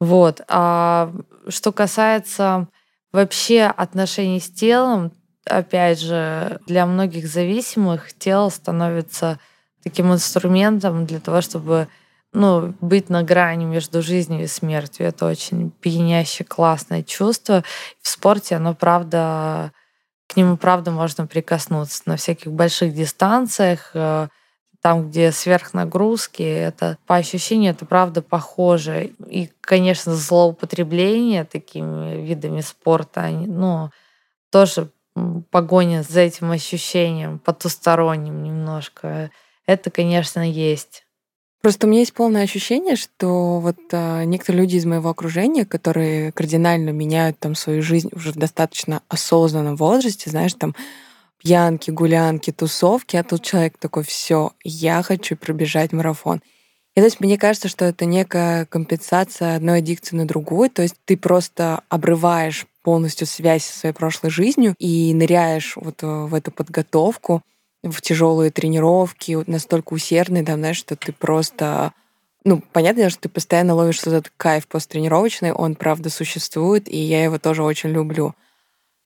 Вот. 0.00 0.42
А 0.48 1.12
что 1.48 1.72
касается 1.72 2.68
вообще 3.12 3.62
отношений 3.62 4.40
с 4.40 4.50
телом, 4.50 5.12
опять 5.48 6.00
же, 6.00 6.60
для 6.66 6.86
многих 6.86 7.26
зависимых 7.26 8.12
тело 8.12 8.48
становится 8.48 9.38
таким 9.82 10.12
инструментом 10.12 11.06
для 11.06 11.20
того, 11.20 11.40
чтобы 11.40 11.88
ну, 12.32 12.74
быть 12.80 13.08
на 13.08 13.22
грани 13.22 13.64
между 13.64 14.02
жизнью 14.02 14.44
и 14.44 14.46
смертью. 14.46 15.06
Это 15.06 15.26
очень 15.26 15.70
пьянящее, 15.70 16.46
классное 16.46 17.02
чувство. 17.02 17.64
В 18.02 18.08
спорте 18.08 18.56
оно, 18.56 18.74
правда, 18.74 19.72
к 20.26 20.36
нему, 20.36 20.56
правда, 20.56 20.90
можно 20.90 21.26
прикоснуться 21.26 22.02
на 22.06 22.16
всяких 22.16 22.52
больших 22.52 22.92
дистанциях, 22.94 23.90
э, 23.94 24.28
там, 24.82 25.08
где 25.08 25.32
сверхнагрузки, 25.32 26.42
это 26.42 26.98
по 27.06 27.16
ощущению, 27.16 27.72
это 27.72 27.86
правда 27.86 28.22
похоже. 28.22 29.12
И, 29.26 29.50
конечно, 29.60 30.14
злоупотребление 30.14 31.44
такими 31.44 32.22
видами 32.22 32.60
спорта, 32.60 33.22
они, 33.22 33.46
ну, 33.46 33.90
тоже 34.50 34.90
погоня 35.50 36.04
за 36.08 36.20
этим 36.20 36.50
ощущением 36.50 37.38
потусторонним 37.38 38.42
немножко. 38.42 39.30
Это, 39.66 39.90
конечно, 39.90 40.48
есть. 40.48 41.04
Просто 41.60 41.86
у 41.86 41.90
меня 41.90 42.00
есть 42.00 42.14
полное 42.14 42.44
ощущение, 42.44 42.94
что 42.94 43.58
вот 43.58 43.78
а, 43.92 44.22
некоторые 44.24 44.62
люди 44.62 44.76
из 44.76 44.84
моего 44.84 45.10
окружения, 45.10 45.64
которые 45.64 46.30
кардинально 46.30 46.90
меняют 46.90 47.38
там 47.40 47.56
свою 47.56 47.82
жизнь 47.82 48.10
уже 48.12 48.30
в 48.30 48.36
достаточно 48.36 49.02
осознанном 49.08 49.74
возрасте, 49.74 50.30
знаешь, 50.30 50.54
там 50.54 50.76
пьянки, 51.38 51.90
гулянки, 51.90 52.52
тусовки, 52.52 53.16
а 53.16 53.24
тут 53.24 53.42
человек 53.42 53.76
такой, 53.78 54.04
все, 54.04 54.52
я 54.62 55.02
хочу 55.02 55.36
пробежать 55.36 55.92
марафон. 55.92 56.42
И 56.94 57.00
то 57.00 57.04
есть 57.04 57.20
мне 57.20 57.38
кажется, 57.38 57.68
что 57.68 57.84
это 57.84 58.04
некая 58.04 58.66
компенсация 58.66 59.56
одной 59.56 59.78
аддикции 59.78 60.16
на 60.16 60.26
другую, 60.26 60.70
то 60.70 60.82
есть 60.82 60.96
ты 61.04 61.16
просто 61.16 61.82
обрываешь 61.88 62.66
полностью 62.88 63.26
связь 63.26 63.66
со 63.66 63.78
своей 63.78 63.94
прошлой 63.94 64.30
жизнью 64.30 64.74
и 64.78 65.12
ныряешь 65.12 65.76
вот 65.76 66.02
э, 66.02 66.06
в 66.06 66.32
эту 66.32 66.50
подготовку, 66.50 67.42
в 67.82 68.00
тяжелые 68.00 68.50
тренировки, 68.50 69.44
настолько 69.46 69.92
усердные, 69.92 70.42
там, 70.42 70.60
знаешь, 70.60 70.78
что 70.78 70.96
ты 70.96 71.12
просто 71.12 71.92
ну, 72.44 72.62
понятно, 72.72 73.10
что 73.10 73.20
ты 73.20 73.28
постоянно 73.28 73.74
ловишь 73.74 74.00
этот 74.00 74.32
кайф 74.38 74.66
посттренировочный, 74.66 75.52
он, 75.52 75.74
правда, 75.74 76.08
существует, 76.08 76.88
и 76.88 76.96
я 76.96 77.24
его 77.24 77.38
тоже 77.38 77.62
очень 77.62 77.90
люблю. 77.90 78.34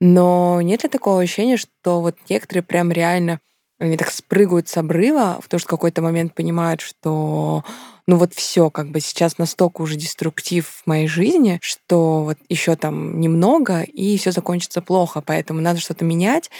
Но 0.01 0.61
нет 0.63 0.85
ли 0.85 0.89
такого 0.89 1.21
ощущения, 1.21 1.57
что 1.57 2.03
вот 2.03 2.15
некоторые 2.29 2.63
прям 2.63 2.93
реально 2.93 3.41
они 3.83 3.97
так 3.97 4.11
спрыгивают 4.11 4.69
с 4.69 4.77
обрыва, 4.77 5.41
то, 5.49 5.59
что 5.59 5.67
в 5.67 5.71
какой-то 5.71 6.03
момент 6.03 6.35
понимают, 6.35 6.81
что 6.81 7.65
ну 8.07 8.17
вот 8.17 8.35
все, 8.35 8.71
как 8.71 8.91
бы 8.91 9.01
сейчас 9.01 9.39
настолько 9.39 9.83
уже 9.83 9.97
деструктив 9.97 10.67
в 10.67 10.87
моей 10.87 11.07
жизни, 11.07 11.59
что 11.63 12.25
вот 12.25 12.39
еще 12.49 12.77
там 12.77 13.21
немного, 13.21 13.83
и 13.83 14.17
все 14.19 14.33
закончится 14.33 14.83
плохо, 14.83 15.23
поэтому 15.25 15.61
надо 15.61 15.81
что-то 15.81 16.05
менять. 16.05 16.51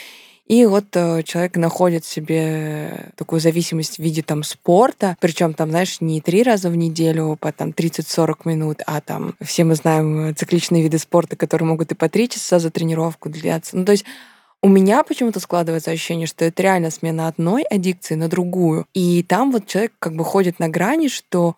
И 0.47 0.67
вот 0.67 0.87
э, 0.95 1.23
человек 1.23 1.57
находит 1.57 2.05
себе 2.05 3.13
такую 3.17 3.41
зависимость 3.41 3.97
в 3.97 3.99
виде 4.01 4.23
там 4.23 4.43
спорта, 4.43 5.17
причем 5.21 5.55
там, 5.55 5.71
знаешь, 5.71 6.01
не 6.01 6.21
три 6.21 6.43
раза 6.43 6.69
в 6.69 6.77
неделю 6.77 7.39
по 7.41 7.53
там 7.53 7.71
30-40 7.71 8.41
минут, 8.45 8.83
а 8.87 9.01
там 9.01 9.35
все 9.41 9.65
мы 9.65 9.77
знаем 9.77 10.35
цикличные 10.35 10.83
виды 10.83 10.99
спорта, 10.99 11.37
которые 11.37 11.69
могут 11.69 11.93
и 11.93 11.95
по 11.95 12.09
три 12.09 12.29
часа 12.29 12.59
за 12.59 12.71
тренировку 12.71 13.31
длиться. 13.31 13.77
Ну, 13.77 13.85
то 13.85 13.93
есть 13.93 14.05
у 14.63 14.69
меня 14.69 15.03
почему-то 15.03 15.41
складывается 15.41 15.91
ощущение, 15.91 16.29
что 16.29 16.45
это 16.45 16.63
реально 16.63 16.91
смена 16.91 17.27
одной 17.27 17.65
аддикции 17.65 18.15
на 18.15 18.29
другую. 18.29 18.87
И 18.95 19.25
там 19.25 19.51
вот 19.51 19.67
человек 19.67 19.93
как 19.99 20.15
бы 20.15 20.25
ходит 20.25 20.61
на 20.61 20.69
грани, 20.69 21.09
что 21.09 21.57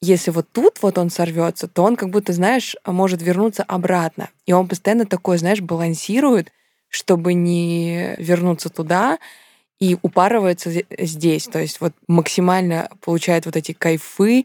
если 0.00 0.30
вот 0.30 0.46
тут 0.52 0.78
вот 0.80 0.96
он 0.96 1.10
сорвется, 1.10 1.66
то 1.66 1.82
он 1.82 1.96
как 1.96 2.10
будто, 2.10 2.32
знаешь, 2.32 2.76
может 2.86 3.22
вернуться 3.22 3.64
обратно. 3.64 4.30
И 4.46 4.52
он 4.52 4.68
постоянно 4.68 5.04
такой, 5.04 5.38
знаешь, 5.38 5.60
балансирует, 5.60 6.52
чтобы 6.88 7.34
не 7.34 8.14
вернуться 8.18 8.68
туда 8.68 9.18
и 9.80 9.96
упарывается 10.02 10.70
здесь. 10.96 11.44
То 11.48 11.58
есть 11.58 11.80
вот 11.80 11.92
максимально 12.06 12.88
получает 13.00 13.46
вот 13.46 13.56
эти 13.56 13.72
кайфы, 13.72 14.44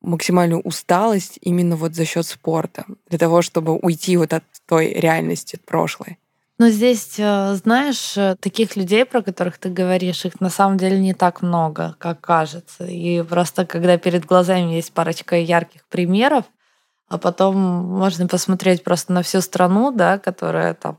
максимальную 0.00 0.60
усталость 0.60 1.38
именно 1.42 1.74
вот 1.74 1.94
за 1.94 2.04
счет 2.04 2.26
спорта, 2.26 2.84
для 3.08 3.18
того, 3.18 3.42
чтобы 3.42 3.76
уйти 3.76 4.16
вот 4.16 4.32
от 4.32 4.44
той 4.66 4.92
реальности 4.92 5.58
прошлой. 5.64 6.16
Но 6.60 6.68
здесь, 6.68 7.14
э, 7.16 7.54
знаешь, 7.54 8.18
э, 8.18 8.36
таких 8.38 8.76
людей, 8.76 9.06
про 9.06 9.22
которых 9.22 9.56
ты 9.56 9.70
говоришь, 9.70 10.26
их 10.26 10.42
на 10.42 10.50
самом 10.50 10.76
деле 10.76 10.98
не 10.98 11.14
так 11.14 11.40
много, 11.40 11.96
как 11.98 12.20
кажется. 12.20 12.84
И 12.84 13.22
просто 13.22 13.64
когда 13.64 13.96
перед 13.96 14.26
глазами 14.26 14.74
есть 14.74 14.92
парочка 14.92 15.36
ярких 15.36 15.86
примеров, 15.86 16.44
а 17.08 17.16
потом 17.16 17.56
можно 17.56 18.26
посмотреть 18.26 18.84
просто 18.84 19.14
на 19.14 19.22
всю 19.22 19.40
страну, 19.40 19.90
да, 19.90 20.18
которая 20.18 20.74
там 20.74 20.98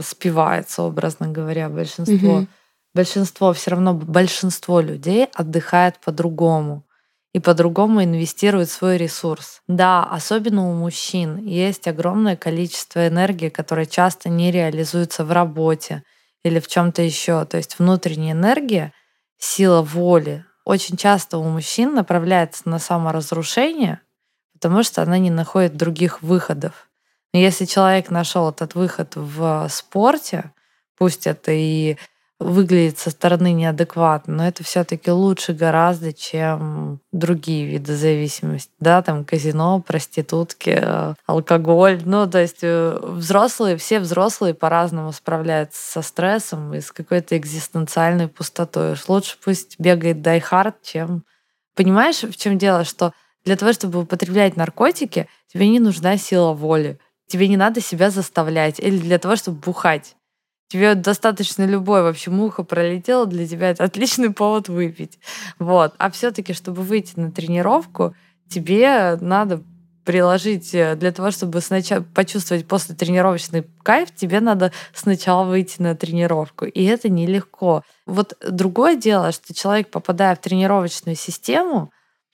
спивается, 0.00 0.84
образно 0.84 1.26
говоря, 1.26 1.68
большинство. 1.68 2.34
Угу. 2.34 2.46
Большинство, 2.94 3.52
все 3.52 3.72
равно 3.72 3.94
большинство 3.94 4.80
людей 4.80 5.26
отдыхает 5.34 5.98
по-другому 5.98 6.84
и 7.32 7.38
по-другому 7.38 8.02
инвестирует 8.02 8.70
свой 8.70 8.96
ресурс. 8.96 9.62
Да, 9.68 10.02
особенно 10.04 10.68
у 10.68 10.74
мужчин 10.74 11.36
есть 11.36 11.86
огромное 11.86 12.36
количество 12.36 13.06
энергии, 13.06 13.48
которая 13.48 13.86
часто 13.86 14.28
не 14.28 14.50
реализуется 14.50 15.24
в 15.24 15.30
работе 15.30 16.02
или 16.44 16.58
в 16.58 16.66
чем-то 16.66 17.02
еще. 17.02 17.44
То 17.44 17.56
есть 17.56 17.78
внутренняя 17.78 18.32
энергия, 18.32 18.92
сила 19.38 19.82
воли 19.82 20.44
очень 20.64 20.96
часто 20.96 21.38
у 21.38 21.44
мужчин 21.44 21.94
направляется 21.94 22.68
на 22.68 22.78
саморазрушение, 22.78 24.00
потому 24.52 24.82
что 24.82 25.02
она 25.02 25.18
не 25.18 25.30
находит 25.30 25.76
других 25.76 26.22
выходов. 26.22 26.88
Но 27.32 27.38
если 27.40 27.64
человек 27.64 28.10
нашел 28.10 28.50
этот 28.50 28.74
выход 28.74 29.12
в 29.14 29.68
спорте, 29.70 30.52
пусть 30.98 31.26
это 31.26 31.52
и 31.52 31.96
выглядит 32.40 32.98
со 32.98 33.10
стороны 33.10 33.52
неадекватно, 33.52 34.34
но 34.34 34.48
это 34.48 34.64
все-таки 34.64 35.10
лучше 35.10 35.52
гораздо, 35.52 36.14
чем 36.14 37.00
другие 37.12 37.66
виды 37.66 37.94
зависимости. 37.94 38.72
Да, 38.80 39.02
там 39.02 39.26
казино, 39.26 39.80
проститутки, 39.80 40.78
э, 40.82 41.14
алкоголь. 41.26 42.00
Ну, 42.04 42.28
то 42.28 42.38
есть 42.38 42.60
э, 42.62 42.98
взрослые, 43.02 43.76
все 43.76 44.00
взрослые 44.00 44.54
по-разному 44.54 45.12
справляются 45.12 45.80
со 45.92 46.02
стрессом 46.02 46.72
и 46.72 46.80
с 46.80 46.90
какой-то 46.90 47.36
экзистенциальной 47.36 48.26
пустотой. 48.26 48.92
Уж 48.92 49.06
лучше 49.08 49.36
пусть 49.44 49.78
бегает 49.78 50.22
дайхард, 50.22 50.82
чем... 50.82 51.24
Понимаешь, 51.76 52.22
в 52.22 52.36
чем 52.36 52.56
дело, 52.56 52.84
что 52.84 53.12
для 53.44 53.56
того, 53.56 53.74
чтобы 53.74 54.00
употреблять 54.00 54.56
наркотики, 54.56 55.28
тебе 55.52 55.68
не 55.68 55.78
нужна 55.78 56.16
сила 56.16 56.52
воли. 56.52 56.98
Тебе 57.26 57.48
не 57.48 57.58
надо 57.58 57.82
себя 57.82 58.10
заставлять. 58.10 58.80
Или 58.80 58.98
для 58.98 59.18
того, 59.18 59.36
чтобы 59.36 59.58
бухать. 59.58 60.16
Тебе 60.70 60.94
достаточно 60.94 61.66
любой 61.66 62.02
вообще 62.02 62.30
муха 62.30 62.62
пролетела, 62.62 63.26
для 63.26 63.44
тебя 63.44 63.70
это 63.70 63.82
отличный 63.82 64.30
повод 64.30 64.68
выпить. 64.68 65.18
Вот. 65.58 65.94
А 65.98 66.12
все-таки, 66.12 66.52
чтобы 66.52 66.82
выйти 66.82 67.18
на 67.18 67.32
тренировку, 67.32 68.14
тебе 68.48 69.18
надо 69.20 69.64
приложить 70.04 70.72
э, 70.72 70.94
для 70.94 71.10
того, 71.10 71.32
чтобы 71.32 71.60
сначала 71.60 72.02
почувствовать 72.14 72.68
после 72.68 72.94
тренировочный 72.94 73.66
кайф, 73.82 74.14
тебе 74.14 74.38
надо 74.38 74.70
сначала 74.94 75.44
выйти 75.44 75.82
на 75.82 75.96
тренировку. 75.96 76.66
И 76.66 76.84
это 76.84 77.08
нелегко. 77.08 77.82
Вот 78.06 78.38
другое 78.48 78.94
дело, 78.94 79.32
что 79.32 79.52
человек, 79.52 79.90
попадая 79.90 80.36
в 80.36 80.40
тренировочную 80.40 81.16
систему, 81.16 81.90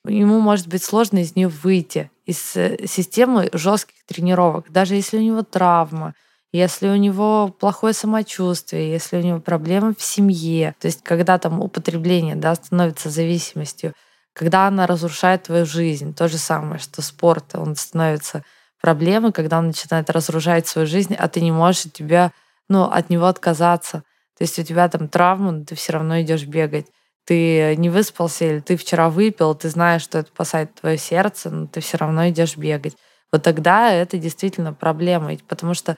ему 0.07 0.41
может 0.41 0.69
быть 0.69 0.85
сложно 0.85 1.21
из 1.21 1.37
нее 1.37 1.49
выйти, 1.49 2.11
из 2.27 2.55
э, 2.55 2.87
системы 2.87 3.49
жестких 3.55 4.05
тренировок, 4.05 4.71
даже 4.71 4.95
если 4.95 5.17
у 5.17 5.23
него 5.23 5.43
травма, 5.43 6.15
если 6.57 6.89
у 6.89 6.97
него 6.97 7.49
плохое 7.49 7.95
самочувствие, 7.95 8.91
если 8.91 9.19
у 9.19 9.23
него 9.23 9.41
проблемы 9.41 9.95
в 9.95 10.03
семье, 10.03 10.75
то 10.81 10.87
есть 10.87 11.03
когда 11.03 11.39
там 11.39 11.61
употребление 11.61 12.37
да, 12.37 12.55
становится 12.55 13.11
зависимостью, 13.11 13.95
когда 14.33 14.67
она 14.67 14.87
разрушает 14.87 15.45
твою 15.45 15.67
жизнь, 15.67 16.15
то 16.15 16.29
же 16.29 16.39
самое, 16.39 16.79
что 16.79 17.03
спорт, 17.03 17.55
он 17.55 17.77
становится 17.77 18.45
проблемой, 18.81 19.33
когда 19.33 19.59
он 19.59 19.69
начинает 19.69 20.11
разрушать 20.11 20.67
свою 20.69 20.87
жизнь, 20.87 21.15
а 21.15 21.29
ты 21.29 21.41
не 21.41 21.53
можешь 21.53 21.93
тебя, 21.93 22.33
ну, 22.69 22.85
от 22.85 23.11
него 23.11 23.27
отказаться. 23.27 24.03
То 24.37 24.45
есть 24.45 24.59
у 24.59 24.63
тебя 24.63 24.89
там 24.89 25.09
травма, 25.09 25.53
но 25.53 25.65
ты 25.65 25.75
все 25.75 25.93
равно 25.93 26.21
идешь 26.21 26.45
бегать 26.45 26.87
ты 27.27 27.75
не 27.77 27.91
выспался 27.91 28.45
или 28.45 28.61
ты 28.61 28.77
вчера 28.77 29.11
выпил, 29.11 29.55
ты 29.55 29.69
знаешь, 29.69 30.03
что 30.03 30.19
это 30.19 30.29
спасает 30.29 30.75
твое 30.75 30.97
сердце, 30.97 31.51
но 31.51 31.67
ты 31.67 31.81
все 31.81 31.99
равно 31.99 32.29
идешь 32.29 32.57
бегать. 32.57 32.97
Вот 33.33 33.43
тогда 33.43 33.93
это 33.93 34.17
действительно 34.17 34.73
проблема, 34.73 35.37
потому 35.49 35.75
что 35.75 35.97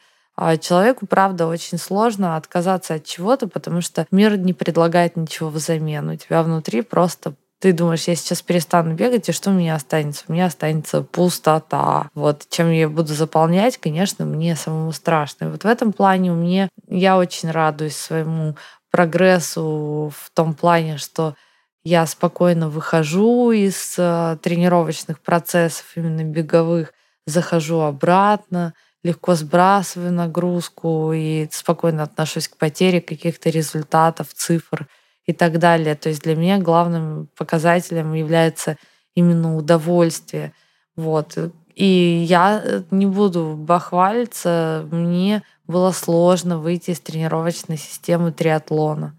человеку, 0.61 1.07
правда, 1.07 1.47
очень 1.47 1.79
сложно 1.79 2.37
отказаться 2.37 2.95
от 2.95 3.05
чего-то, 3.05 3.49
потому 3.49 3.81
что 3.81 4.07
мир 4.11 4.39
не 4.39 4.53
предлагает 4.53 5.17
ничего 5.17 5.49
взамен. 5.49 6.09
У 6.09 6.17
тебя 6.17 6.43
внутри 6.43 6.83
просто 6.83 7.35
ты 7.61 7.73
думаешь, 7.73 8.05
я 8.05 8.15
сейчас 8.15 8.41
перестану 8.41 8.95
бегать, 8.95 9.29
и 9.29 9.33
что 9.33 9.51
у 9.51 9.53
меня 9.53 9.75
останется? 9.75 10.25
У 10.29 10.33
меня 10.33 10.47
останется 10.47 11.03
пустота. 11.03 12.09
Вот 12.15 12.47
чем 12.49 12.71
я 12.71 12.89
буду 12.89 13.15
заполнять, 13.15 13.79
конечно, 13.79 14.25
мне 14.25 14.55
самому 14.55 14.93
страшно. 14.93 15.47
И 15.47 15.49
вот 15.49 15.65
в 15.65 15.67
этом 15.67 15.93
плане 15.93 16.31
у 16.31 16.37
меня 16.37 16.69
я 16.87 17.19
очень 17.19 17.51
радуюсь 17.51 17.97
своему 17.97 18.57
прогрессу 18.93 20.13
в 20.17 20.31
том 20.35 20.55
плане, 20.55 20.99
что 20.99 21.35
я 21.83 22.07
спокойно 22.07 22.69
выхожу 22.69 23.51
из 23.51 23.97
э, 23.99 24.37
тренировочных 24.43 25.21
процессов, 25.21 25.87
именно 25.97 26.23
беговых, 26.23 26.93
захожу 27.27 27.81
обратно, 27.81 28.75
легко 29.09 29.35
сбрасываю 29.35 30.13
нагрузку 30.13 31.13
и 31.13 31.49
спокойно 31.51 32.03
отношусь 32.03 32.49
к 32.49 32.57
потере 32.57 33.01
каких-то 33.01 33.49
результатов, 33.49 34.35
цифр 34.35 34.87
и 35.25 35.33
так 35.33 35.59
далее. 35.59 35.95
То 35.95 36.11
есть 36.11 36.23
для 36.23 36.37
меня 36.37 36.59
главным 36.59 37.29
показателем 37.37 38.13
является 38.13 38.77
именно 39.15 39.57
удовольствие. 39.57 40.53
Вот. 40.95 41.39
И 41.75 42.25
я 42.29 42.61
э, 42.63 42.83
не 42.91 43.07
буду 43.07 43.55
бахвалиться, 43.57 44.87
мне 44.91 45.43
было 45.67 45.93
сложно 45.93 46.59
выйти 46.59 46.91
из 46.91 47.01
тренировочной 47.01 47.79
системы 47.79 48.33
триатлона. 48.33 49.15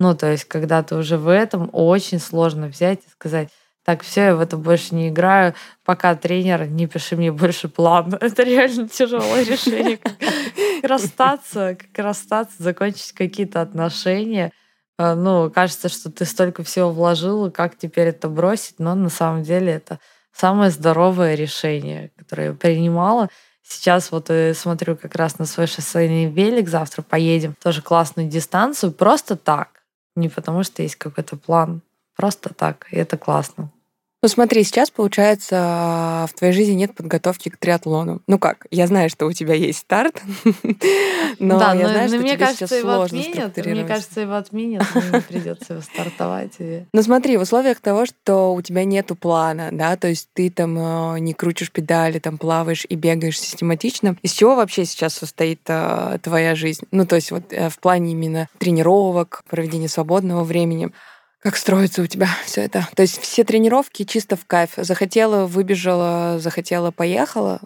Ну, 0.00 0.16
то 0.16 0.30
есть, 0.30 0.44
когда 0.44 0.82
ты 0.82 0.94
уже 0.94 1.16
в 1.16 1.28
этом, 1.28 1.68
очень 1.72 2.18
сложно 2.18 2.68
взять 2.68 3.00
и 3.06 3.10
сказать, 3.10 3.50
так, 3.88 4.02
все, 4.02 4.20
я 4.20 4.36
в 4.36 4.40
это 4.40 4.58
больше 4.58 4.94
не 4.94 5.08
играю, 5.08 5.54
пока 5.82 6.14
тренер, 6.14 6.66
не 6.66 6.86
пиши 6.86 7.16
мне 7.16 7.32
больше 7.32 7.70
план. 7.70 8.12
Это 8.20 8.42
реально 8.42 8.86
тяжелое 8.86 9.44
решение. 9.44 9.98
расстаться, 10.82 11.74
как 11.74 12.04
расстаться, 12.04 12.62
закончить 12.62 13.12
какие-то 13.12 13.62
отношения. 13.62 14.52
А, 14.98 15.14
ну, 15.14 15.50
кажется, 15.50 15.88
что 15.88 16.10
ты 16.10 16.26
столько 16.26 16.64
всего 16.64 16.90
вложил, 16.90 17.50
как 17.50 17.78
теперь 17.78 18.08
это 18.08 18.28
бросить, 18.28 18.78
но 18.78 18.94
на 18.94 19.08
самом 19.08 19.42
деле 19.42 19.72
это 19.72 20.00
самое 20.32 20.70
здоровое 20.70 21.34
решение, 21.34 22.10
которое 22.18 22.48
я 22.48 22.52
принимала. 22.52 23.30
Сейчас 23.62 24.12
вот 24.12 24.28
я 24.28 24.52
смотрю 24.52 24.96
как 24.96 25.14
раз 25.14 25.38
на 25.38 25.46
свой 25.46 25.66
шоссейный 25.66 26.26
велик, 26.26 26.68
завтра 26.68 27.00
поедем 27.00 27.54
тоже 27.62 27.80
классную 27.80 28.28
дистанцию, 28.28 28.92
просто 28.92 29.34
так. 29.34 29.80
Не 30.14 30.28
потому 30.28 30.62
что 30.62 30.82
есть 30.82 30.96
какой-то 30.96 31.38
план, 31.38 31.80
просто 32.16 32.52
так, 32.52 32.86
и 32.90 32.96
это 32.96 33.16
классно. 33.16 33.72
Ну 34.20 34.28
смотри, 34.28 34.64
сейчас, 34.64 34.90
получается, 34.90 36.26
в 36.28 36.36
твоей 36.36 36.52
жизни 36.52 36.72
нет 36.72 36.92
подготовки 36.92 37.50
к 37.50 37.56
триатлону. 37.56 38.20
Ну 38.26 38.40
как, 38.40 38.66
я 38.72 38.88
знаю, 38.88 39.10
что 39.10 39.26
у 39.26 39.32
тебя 39.32 39.54
есть 39.54 39.78
старт, 39.78 40.20
но 41.38 41.56
да, 41.56 41.72
я 41.72 41.86
но, 41.86 41.88
знаю, 41.92 42.02
но 42.02 42.08
что 42.08 42.18
мне 42.18 42.30
тебе 42.30 42.38
кажется, 42.38 42.66
сейчас 42.66 42.78
его 42.78 42.94
сложно 42.94 43.20
отменят, 43.20 43.56
Мне 43.64 43.84
кажется, 43.84 44.20
его 44.20 44.34
отменят, 44.34 44.84
мне 44.94 45.20
придется 45.20 45.74
его 45.74 45.82
стартовать. 45.82 46.56
Ну 46.92 47.02
смотри, 47.02 47.36
в 47.36 47.42
условиях 47.42 47.78
того, 47.80 48.06
что 48.06 48.54
у 48.54 48.62
тебя 48.62 48.84
нету 48.84 49.14
плана, 49.14 49.68
да, 49.70 49.96
то 49.96 50.08
есть 50.08 50.28
ты 50.32 50.50
там 50.50 50.76
э, 51.14 51.20
не 51.20 51.32
крутишь 51.32 51.70
педали, 51.70 52.18
там 52.18 52.38
плаваешь 52.38 52.86
и 52.88 52.96
бегаешь 52.96 53.38
систематично, 53.38 54.16
из 54.22 54.32
чего 54.32 54.56
вообще 54.56 54.84
сейчас 54.84 55.14
состоит 55.14 55.60
э, 55.68 56.18
твоя 56.22 56.56
жизнь? 56.56 56.86
Ну 56.90 57.06
то 57.06 57.14
есть 57.14 57.30
вот 57.30 57.52
э, 57.52 57.68
в 57.68 57.78
плане 57.78 58.12
именно 58.12 58.48
тренировок, 58.58 59.44
проведения 59.48 59.88
свободного 59.88 60.42
времени. 60.42 60.90
Как 61.40 61.56
строится 61.56 62.02
у 62.02 62.06
тебя 62.06 62.28
все 62.44 62.62
это? 62.62 62.88
То 62.96 63.02
есть 63.02 63.20
все 63.20 63.44
тренировки 63.44 64.04
чисто 64.04 64.36
в 64.36 64.44
кайф. 64.46 64.70
Захотела, 64.76 65.46
выбежала, 65.46 66.38
захотела, 66.38 66.90
поехала. 66.90 67.60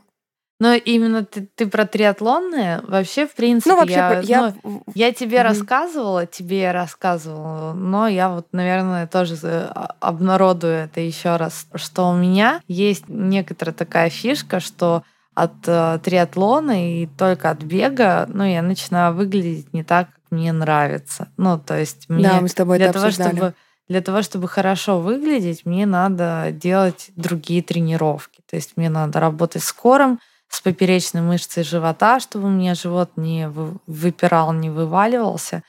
Но 0.61 0.75
именно 0.75 1.25
ты, 1.25 1.49
ты 1.57 1.67
про 1.67 1.87
триатлонные? 1.87 2.83
Вообще, 2.87 3.27
в 3.27 3.35
принципе, 3.35 3.71
ну, 3.71 3.81
вообще, 3.81 3.95
я, 3.95 4.21
я... 4.21 4.55
Ну, 4.63 4.85
я 4.95 5.13
тебе 5.13 5.39
mm-hmm. 5.39 5.43
рассказывала, 5.43 6.27
тебе 6.27 6.61
я 6.61 6.73
рассказывала, 6.73 7.73
но 7.73 8.07
я 8.07 8.29
вот, 8.29 8.47
наверное, 8.53 9.09
тоже 9.09 9.35
а, 9.43 9.97
обнародую 9.99 10.75
это 10.85 11.01
еще 11.01 11.35
раз, 11.35 11.67
что 11.75 12.11
у 12.11 12.15
меня 12.15 12.61
есть 12.69 13.09
некоторая 13.09 13.75
такая 13.75 14.09
фишка, 14.09 14.61
что 14.61 15.03
от 15.35 15.67
э, 15.67 15.99
триатлона 16.05 17.03
и 17.03 17.07
только 17.07 17.51
от 17.51 17.65
бега, 17.65 18.29
ну, 18.29 18.45
я 18.45 18.63
начинаю 18.63 19.15
выглядеть 19.15 19.73
не 19.73 19.83
так, 19.83 20.11
мне 20.33 20.53
нравится. 20.53 21.29
Ну, 21.37 21.59
то 21.59 21.79
есть 21.79 22.09
мне 22.09 22.25
да, 22.25 22.41
мы 22.41 22.49
с 22.49 22.55
тобой 22.55 22.79
для 22.79 22.87
это 22.87 22.95
того, 22.95 23.07
обсуждали. 23.07 23.37
чтобы 23.37 23.55
для 23.89 24.01
того, 24.01 24.23
чтобы 24.23 24.49
хорошо 24.49 25.01
выглядеть, 25.01 25.67
мне 25.67 25.87
надо 25.87 26.49
делать 26.51 27.11
другие 27.17 27.63
тренировки. 27.63 28.41
То 28.49 28.57
есть 28.57 28.77
мне 28.77 28.89
надо 28.89 29.21
работать 29.21 29.63
с 29.63 29.73
кором, 29.73 30.19
с 30.49 30.61
поперечной 30.61 31.23
мышцей 31.23 31.63
живота, 31.63 32.21
чтобы 32.21 32.47
у 32.47 32.51
меня 32.51 32.75
живот 32.75 33.13
не 33.17 33.49
выпирал, 33.87 34.53
не 34.53 34.71
вываливался. 34.71 35.63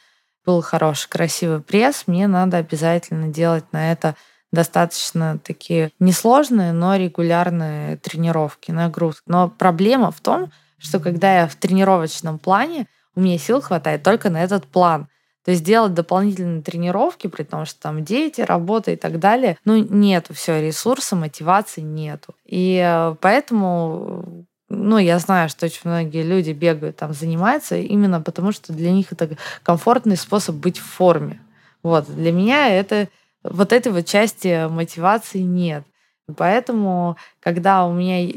Был 0.46 0.62
хороший, 0.62 1.10
красивый 1.10 1.62
пресс. 1.62 2.04
Мне 2.06 2.28
надо 2.28 2.58
обязательно 2.58 3.28
делать 3.30 3.66
на 3.72 3.92
это 3.92 4.16
достаточно 4.52 5.40
такие 5.40 5.92
несложные, 6.00 6.74
но 6.74 6.96
регулярные 6.96 7.98
тренировки, 7.98 8.72
нагрузки. 8.72 9.24
Но 9.26 9.50
проблема 9.50 10.12
в 10.12 10.22
том, 10.22 10.52
что 10.78 11.00
когда 11.00 11.40
я 11.40 11.48
в 11.48 11.56
тренировочном 11.56 12.38
плане, 12.38 12.88
у 13.16 13.22
меня 13.22 13.38
сил 13.38 13.62
хватает 13.62 14.04
только 14.04 14.30
на 14.30 14.44
этот 14.44 14.66
план. 14.66 15.08
То 15.46 15.52
есть 15.52 15.64
делать 15.64 15.94
дополнительные 15.94 16.62
тренировки, 16.62 17.28
при 17.28 17.44
том, 17.44 17.66
что 17.66 17.80
там 17.82 18.04
дети, 18.04 18.42
работа 18.42 18.92
и 18.92 18.96
так 18.96 19.20
далее, 19.20 19.58
ну, 19.66 19.76
нету 19.76 20.34
все, 20.34 20.62
ресурса, 20.62 21.18
мотивации 21.18 21.82
нету. 21.82 22.34
И 22.46 22.82
э, 22.84 23.16
поэтому 23.20 24.46
ну, 24.70 24.98
я 24.98 25.20
знаю, 25.20 25.50
что 25.50 25.66
очень 25.66 25.82
многие 25.84 26.24
люди 26.24 26.52
бегают, 26.52 26.98
там, 26.98 27.14
занимаются, 27.14 27.78
именно 27.78 28.22
потому 28.22 28.52
что 28.52 28.74
для 28.74 28.92
них 28.92 29.12
это 29.12 29.38
комфортный 29.62 30.18
способ 30.18 30.56
быть 30.56 30.80
в 30.80 30.86
форме. 30.86 31.42
Вот. 31.84 32.14
Для 32.14 32.32
меня 32.32 32.70
это 32.70 33.10
вот 33.44 33.74
этой 33.74 33.92
вот 33.92 34.06
части 34.06 34.68
мотивации 34.70 35.40
нет. 35.40 35.84
Поэтому, 36.38 37.18
когда 37.42 37.86
у 37.86 37.94
меня 37.94 38.34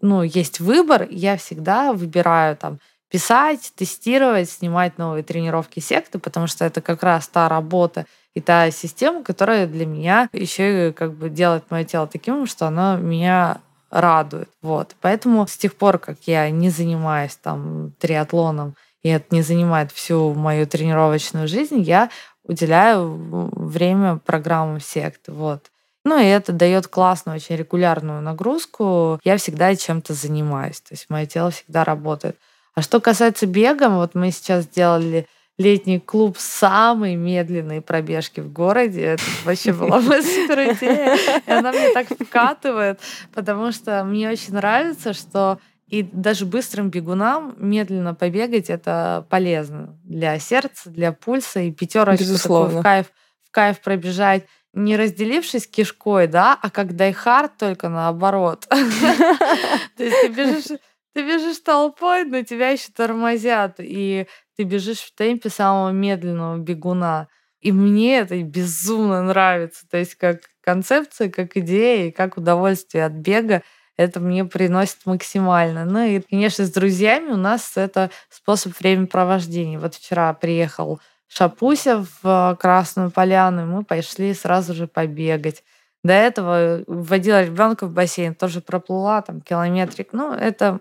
ну, 0.00 0.22
есть 0.22 0.60
выбор, 0.60 1.06
я 1.08 1.36
всегда 1.36 1.92
выбираю 1.92 2.56
там 2.56 2.80
писать, 3.10 3.72
тестировать, 3.74 4.50
снимать 4.50 4.98
новые 4.98 5.22
тренировки 5.22 5.80
секты, 5.80 6.18
потому 6.18 6.46
что 6.46 6.64
это 6.64 6.80
как 6.80 7.02
раз 7.02 7.28
та 7.28 7.48
работа 7.48 8.06
и 8.34 8.40
та 8.40 8.70
система, 8.70 9.22
которая 9.22 9.66
для 9.66 9.86
меня 9.86 10.28
еще 10.32 10.92
как 10.92 11.14
бы 11.14 11.30
делает 11.30 11.64
мое 11.70 11.84
тело 11.84 12.06
таким, 12.06 12.46
что 12.46 12.66
оно 12.66 12.96
меня 12.96 13.60
радует. 13.90 14.50
Вот. 14.62 14.94
Поэтому 15.00 15.46
с 15.46 15.56
тех 15.56 15.74
пор, 15.74 15.98
как 15.98 16.18
я 16.26 16.50
не 16.50 16.70
занимаюсь 16.70 17.36
там 17.36 17.92
триатлоном, 17.98 18.74
и 19.02 19.08
это 19.08 19.26
не 19.34 19.42
занимает 19.42 19.92
всю 19.92 20.34
мою 20.34 20.66
тренировочную 20.66 21.48
жизнь, 21.48 21.80
я 21.80 22.10
уделяю 22.44 23.16
время 23.54 24.16
программам 24.16 24.80
секты. 24.80 25.32
Вот. 25.32 25.70
Ну 26.04 26.18
и 26.18 26.24
это 26.24 26.52
дает 26.52 26.86
классную, 26.86 27.36
очень 27.36 27.56
регулярную 27.56 28.22
нагрузку. 28.22 29.20
Я 29.24 29.36
всегда 29.36 29.74
чем-то 29.74 30.14
занимаюсь. 30.14 30.80
То 30.80 30.94
есть 30.94 31.06
мое 31.10 31.26
тело 31.26 31.50
всегда 31.50 31.84
работает. 31.84 32.36
А 32.78 32.82
что 32.82 33.00
касается 33.00 33.46
бега, 33.46 33.88
вот 33.88 34.14
мы 34.14 34.30
сейчас 34.30 34.62
сделали 34.66 35.26
летний 35.58 35.98
клуб 35.98 36.36
самой 36.38 37.16
медленной 37.16 37.80
пробежки 37.80 38.38
в 38.38 38.52
городе. 38.52 39.02
Это 39.02 39.22
вообще 39.44 39.72
была 39.72 40.00
моя 40.00 40.22
супер 40.46 40.60
идея. 40.74 41.18
И 41.44 41.50
она 41.50 41.72
мне 41.72 41.90
так 41.92 42.06
вкатывает, 42.06 43.00
потому 43.34 43.72
что 43.72 44.04
мне 44.04 44.30
очень 44.30 44.54
нравится, 44.54 45.12
что 45.12 45.58
и 45.88 46.04
даже 46.04 46.46
быстрым 46.46 46.90
бегунам 46.90 47.56
медленно 47.58 48.14
побегать 48.14 48.70
это 48.70 49.26
полезно 49.28 49.98
для 50.04 50.38
сердца, 50.38 50.88
для 50.88 51.10
пульса 51.10 51.58
и 51.58 51.72
пятерочку 51.72 52.38
такой 52.40 52.68
в 52.68 52.80
кайф, 52.80 53.06
в 53.42 53.50
кайф 53.50 53.80
пробежать 53.80 54.44
не 54.72 54.96
разделившись 54.96 55.66
кишкой, 55.66 56.28
да, 56.28 56.56
а 56.62 56.70
как 56.70 56.94
дайхард 56.94 57.56
только 57.56 57.88
наоборот. 57.88 58.66
То 58.70 60.04
есть 60.04 60.20
ты 60.20 60.28
бежишь 60.28 60.78
ты 61.14 61.22
бежишь 61.26 61.58
толпой, 61.58 62.24
но 62.24 62.42
тебя 62.42 62.70
еще 62.70 62.90
тормозят, 62.94 63.76
и 63.78 64.26
ты 64.56 64.64
бежишь 64.64 65.00
в 65.00 65.14
темпе 65.14 65.48
самого 65.50 65.90
медленного 65.90 66.58
бегуна. 66.58 67.28
И 67.60 67.72
мне 67.72 68.18
это 68.18 68.40
безумно 68.42 69.22
нравится. 69.22 69.88
То 69.88 69.98
есть 69.98 70.14
как 70.14 70.42
концепция, 70.60 71.28
как 71.30 71.56
идея 71.56 72.08
и 72.08 72.12
как 72.12 72.36
удовольствие 72.36 73.04
от 73.04 73.12
бега 73.12 73.62
это 73.96 74.20
мне 74.20 74.44
приносит 74.44 75.04
максимально. 75.06 75.84
Ну 75.84 76.04
и, 76.04 76.20
конечно, 76.20 76.64
с 76.64 76.70
друзьями 76.70 77.32
у 77.32 77.36
нас 77.36 77.76
это 77.76 78.10
способ 78.30 78.78
времяпровождения. 78.78 79.78
Вот 79.78 79.96
вчера 79.96 80.32
приехал 80.34 81.00
Шапуся 81.26 82.06
в 82.22 82.56
Красную 82.60 83.10
Поляну, 83.10 83.62
и 83.62 83.66
мы 83.66 83.84
пошли 83.84 84.32
сразу 84.34 84.72
же 84.72 84.86
побегать. 84.86 85.64
До 86.04 86.12
этого 86.12 86.84
вводила 86.86 87.42
ребенка 87.42 87.86
в 87.86 87.92
бассейн, 87.92 88.36
тоже 88.36 88.60
проплыла 88.60 89.20
там 89.20 89.40
километрик. 89.40 90.12
Ну, 90.12 90.32
это 90.32 90.80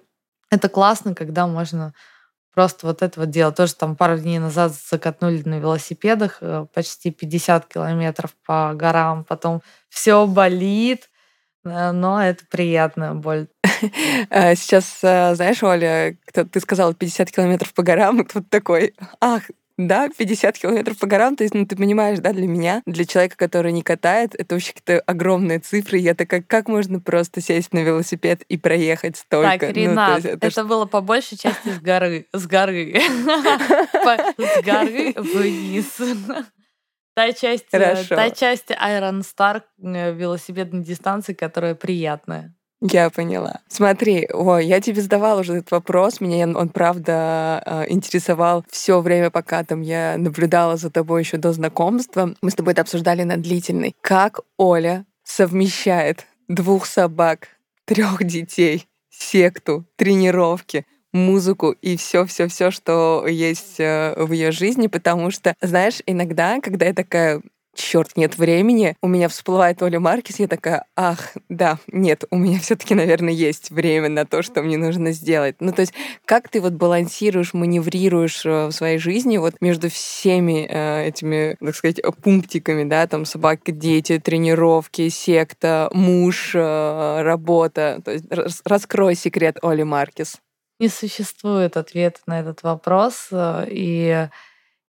это 0.50 0.70
классно, 0.70 1.14
когда 1.16 1.48
можно 1.48 1.94
просто 2.54 2.88
вот 2.88 3.04
это 3.04 3.20
вот 3.20 3.30
делать. 3.30 3.56
Тоже 3.56 3.76
там 3.76 3.96
пару 3.96 4.18
дней 4.18 4.40
назад 4.40 4.74
закатнули 4.74 5.44
на 5.46 5.60
велосипедах 5.60 6.40
э, 6.42 6.66
почти 6.74 7.12
50 7.12 7.68
километров 7.68 8.36
по 8.46 8.74
горам, 8.74 9.26
потом 9.26 9.62
все 9.90 10.26
болит, 10.26 11.10
э, 11.64 11.92
но 11.92 12.24
это 12.24 12.46
приятная 12.50 13.14
боль. 13.14 13.48
Э, 14.32 14.56
сейчас, 14.56 15.02
знаешь, 15.02 15.62
Оля, 15.62 16.18
ты 16.34 16.60
сказала 16.60 16.96
50 16.96 17.30
километров 17.30 17.76
по 17.76 17.84
горам, 17.84 18.22
и 18.22 18.24
кто-то 18.28 18.48
такой, 18.50 18.96
ах, 19.22 19.44
да, 19.78 20.10
50 20.10 20.58
километров 20.58 20.98
по 20.98 21.06
горам, 21.06 21.36
то 21.36 21.44
есть, 21.44 21.54
ну, 21.54 21.66
ты 21.66 21.76
понимаешь, 21.76 22.20
да, 22.20 22.34
для 22.34 22.48
меня, 22.48 22.82
для 22.86 23.06
человека, 23.06 23.38
который 23.38 23.72
не 23.72 23.84
катает, 23.84 24.34
это 24.36 24.56
вообще 24.56 24.74
какие-то 24.74 25.04
огромные 25.06 25.60
цифры. 25.60 26.00
Я 26.00 26.16
такая, 26.16 26.42
как 26.42 26.68
можно 26.68 27.00
просто 27.00 27.42
сесть 27.42 27.74
на 27.74 27.80
велосипед 27.80 28.42
и 28.50 28.58
проехать 28.58 29.18
столько? 29.18 29.60
Так, 29.60 29.76
Ренат, 29.76 30.24
ну, 30.24 30.30
это, 30.32 30.48
это 30.48 30.64
было 30.64 30.86
по 30.86 31.02
большей 31.02 31.38
части 31.38 31.70
с 31.70 31.80
горы. 31.80 32.26
С 32.34 32.48
горы. 32.48 32.96
С 34.38 34.64
горы 34.64 35.14
вниз. 35.18 36.02
Та 37.14 37.34
часть, 37.34 37.66
э, 37.72 37.80
Хорошо. 37.80 38.16
та 38.16 38.30
часть 38.30 38.72
Iron 38.72 39.22
Star 39.22 39.64
э, 39.82 40.14
велосипедной 40.14 40.84
дистанции, 40.84 41.34
которая 41.34 41.74
приятная. 41.74 42.57
Я 42.82 43.10
поняла. 43.10 43.62
Смотри, 43.68 44.28
о, 44.32 44.60
я 44.60 44.80
тебе 44.80 45.02
задавала 45.02 45.42
уже 45.42 45.56
этот 45.56 45.72
вопрос, 45.72 46.22
меня 46.22 46.48
он 46.48 46.70
правда 46.70 47.64
э, 47.66 47.86
интересовал 47.90 48.64
все 48.70 49.02
время, 49.02 49.32
пока 49.32 49.64
там 49.64 49.82
я 49.82 50.16
наблюдала 50.18 50.78
за 50.78 50.92
тобой 50.92 51.24
еще 51.24 51.38
до 51.38 51.54
знакомства. 51.54 52.36
Мы 52.42 52.52
с 52.52 52.56
тобой 52.56 52.74
это 52.74 52.84
обсуждали 52.84 53.24
на 53.24 53.38
длительный. 53.38 53.96
Как 54.02 54.42
Оля 54.58 55.06
совмещает 55.24 56.28
двух 56.48 56.86
собак, 56.86 57.48
трех 57.86 58.24
детей, 58.24 58.88
секту, 59.10 59.86
тренировки, 59.96 60.86
музыку 61.14 61.72
и 61.72 61.98
все-все-все, 61.98 62.70
что 62.70 63.26
есть 63.28 63.80
э, 63.80 64.14
в 64.18 64.32
ее 64.32 64.52
жизни, 64.52 64.86
потому 64.86 65.32
что, 65.32 65.56
знаешь, 65.62 66.02
иногда, 66.06 66.60
когда 66.62 66.86
я 66.86 66.94
такая 66.94 67.42
черт, 67.78 68.18
нет 68.18 68.38
времени, 68.38 68.98
у 69.02 69.08
меня 69.08 69.30
всплывает 69.30 69.82
Оля 69.82 70.00
Маркис, 70.00 70.40
я 70.40 70.48
такая, 70.48 70.86
ах, 70.96 71.34
да, 71.48 71.78
нет, 71.88 72.26
у 72.32 72.38
меня 72.38 72.60
все 72.60 72.76
таки 72.76 72.96
наверное, 72.96 73.34
есть 73.34 73.72
время 73.72 74.10
на 74.10 74.26
то, 74.26 74.42
что 74.42 74.62
мне 74.62 74.78
нужно 74.78 75.12
сделать. 75.12 75.56
Ну, 75.60 75.72
то 75.72 75.82
есть, 75.82 75.94
как 76.26 76.50
ты 76.50 76.60
вот 76.60 76.74
балансируешь, 76.74 77.54
маневрируешь 77.54 78.46
э, 78.46 78.68
в 78.68 78.72
своей 78.72 78.98
жизни 78.98 79.38
вот 79.38 79.56
между 79.62 79.90
всеми 79.90 80.68
э, 80.70 81.08
этими, 81.08 81.56
так 81.60 81.76
сказать, 81.76 82.02
пунктиками, 82.24 82.84
да, 82.84 83.08
там 83.08 83.26
собаки, 83.26 83.72
дети, 83.72 84.20
тренировки, 84.20 85.10
секта, 85.10 85.90
муж, 85.94 86.52
э, 86.56 87.22
работа. 87.22 88.02
То 88.04 88.12
есть, 88.12 88.26
раскрой 88.66 89.16
секрет 89.16 89.58
Оли 89.62 89.84
Маркис. 89.84 90.38
Не 90.80 90.90
существует 90.90 91.76
ответа 91.76 92.20
на 92.28 92.40
этот 92.40 92.64
вопрос, 92.64 93.30
э, 93.32 93.68
и 93.70 94.28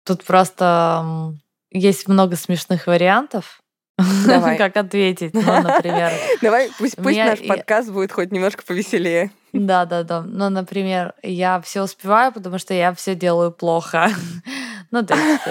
тут 0.04 0.24
просто 0.24 1.34
есть 1.70 2.08
много 2.08 2.36
смешных 2.36 2.86
вариантов. 2.86 3.60
Давай. 4.26 4.56
как 4.56 4.76
ответить, 4.76 5.34
ну, 5.34 5.42
например. 5.62 6.12
Давай, 6.40 6.70
пусть, 6.78 6.96
пусть 6.96 7.08
меня... 7.08 7.26
наш 7.26 7.46
подкаст 7.46 7.90
будет 7.90 8.12
хоть 8.12 8.32
немножко 8.32 8.62
повеселее. 8.62 9.30
Да, 9.52 9.84
да, 9.84 10.02
да. 10.04 10.22
Ну, 10.22 10.48
например, 10.48 11.14
я 11.22 11.60
все 11.60 11.82
успеваю, 11.82 12.32
потому 12.32 12.58
что 12.58 12.72
я 12.72 12.94
все 12.94 13.14
делаю 13.14 13.52
плохо. 13.52 14.10
ну, 14.90 15.04
то 15.04 15.14
есть 15.16 15.46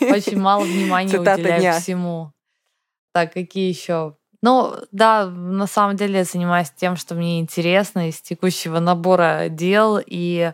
очень 0.00 0.38
мало 0.38 0.64
внимания 0.64 1.18
уделяю 1.18 1.80
всему. 1.80 2.32
Так, 3.12 3.32
какие 3.34 3.68
еще? 3.68 4.16
Ну, 4.42 4.74
да, 4.90 5.26
на 5.26 5.66
самом 5.66 5.96
деле 5.96 6.18
я 6.18 6.24
занимаюсь 6.24 6.70
тем, 6.70 6.96
что 6.96 7.14
мне 7.14 7.40
интересно 7.40 8.08
из 8.08 8.20
текущего 8.20 8.80
набора 8.80 9.48
дел 9.48 10.00
и 10.04 10.52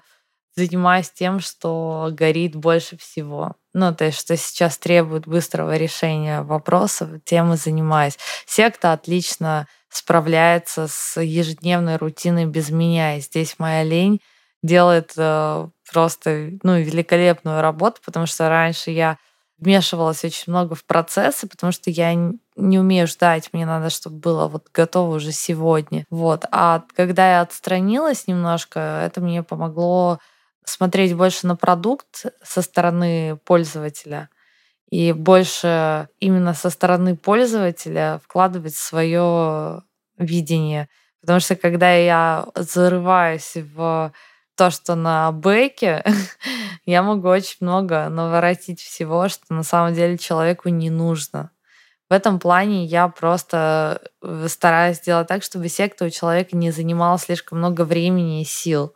занимаюсь 0.55 1.11
тем, 1.11 1.41
что 1.41 2.09
горит 2.13 2.55
больше 2.55 2.99
всего. 2.99 3.55
Ну, 3.79 3.95
то 3.95 4.07
есть, 4.07 4.19
что 4.19 4.37
сейчас 4.37 4.77
требует 4.77 5.29
быстрого 5.29 5.77
решения 5.77 6.43
вопросов, 6.43 7.11
тем 7.25 7.53
и 7.53 7.57
занимаюсь. 7.57 8.19
Секта 8.45 8.93
отлично 8.93 9.69
справляется 9.89 10.89
с 10.89 11.21
ежедневной 11.21 11.95
рутиной 11.95 12.47
без 12.47 12.71
меня. 12.71 13.17
И 13.17 13.21
здесь 13.21 13.55
моя 13.59 13.85
лень 13.85 14.21
делает 14.65 15.13
э, 15.17 15.69
просто 15.93 16.51
ну, 16.65 16.81
великолепную 16.81 17.61
работу, 17.63 18.01
потому 18.05 18.27
что 18.27 18.49
раньше 18.49 18.91
я 18.91 19.17
вмешивалась 19.59 20.25
очень 20.25 20.53
много 20.53 20.75
в 20.75 20.85
процессы, 20.85 21.47
потому 21.47 21.71
что 21.71 21.89
я 21.91 22.15
не 22.15 22.79
умею 22.81 23.07
ждать, 23.07 23.51
мне 23.53 23.65
надо, 23.65 23.91
чтобы 23.91 24.17
было 24.17 24.49
вот 24.49 24.67
готово 24.75 25.15
уже 25.15 25.31
сегодня. 25.31 26.05
Вот. 26.11 26.47
А 26.51 26.83
когда 26.97 27.35
я 27.37 27.41
отстранилась 27.43 28.27
немножко, 28.27 29.03
это 29.05 29.21
мне 29.21 29.45
помогло 29.45 30.19
смотреть 30.69 31.15
больше 31.15 31.47
на 31.47 31.57
продукт 31.57 32.27
со 32.43 32.63
стороны 32.63 33.39
пользователя 33.45 34.29
и 34.91 35.13
больше 35.13 36.09
именно 36.21 36.55
со 36.55 36.71
стороны 36.71 37.17
пользователя 37.17 38.21
вкладывать 38.25 38.75
свое 38.75 39.83
видение. 40.17 40.89
Потому 41.21 41.41
что 41.41 41.57
когда 41.57 41.93
я 41.93 42.47
зарываюсь 42.55 43.55
в 43.75 44.13
то, 44.57 44.71
что 44.71 44.95
на 44.95 45.31
бэке, 45.33 46.05
я 46.85 47.03
могу 47.03 47.29
очень 47.29 47.59
много 47.61 48.09
наворотить 48.09 48.81
всего, 48.81 49.29
что 49.29 49.55
на 49.55 49.63
самом 49.63 49.95
деле 49.95 50.19
человеку 50.19 50.69
не 50.69 50.91
нужно. 50.91 51.51
В 52.11 52.13
этом 52.13 52.39
плане 52.39 52.85
я 52.85 53.09
просто 53.09 54.01
э, 54.23 54.47
стараюсь 54.49 54.97
сделать 54.97 55.29
так, 55.29 55.43
чтобы 55.43 55.69
секта 55.69 56.07
у 56.07 56.11
человека 56.11 56.57
не 56.57 56.71
занимала 56.71 57.19
слишком 57.19 57.59
много 57.59 57.85
времени 57.85 58.41
и 58.41 58.47
сил. 58.47 58.95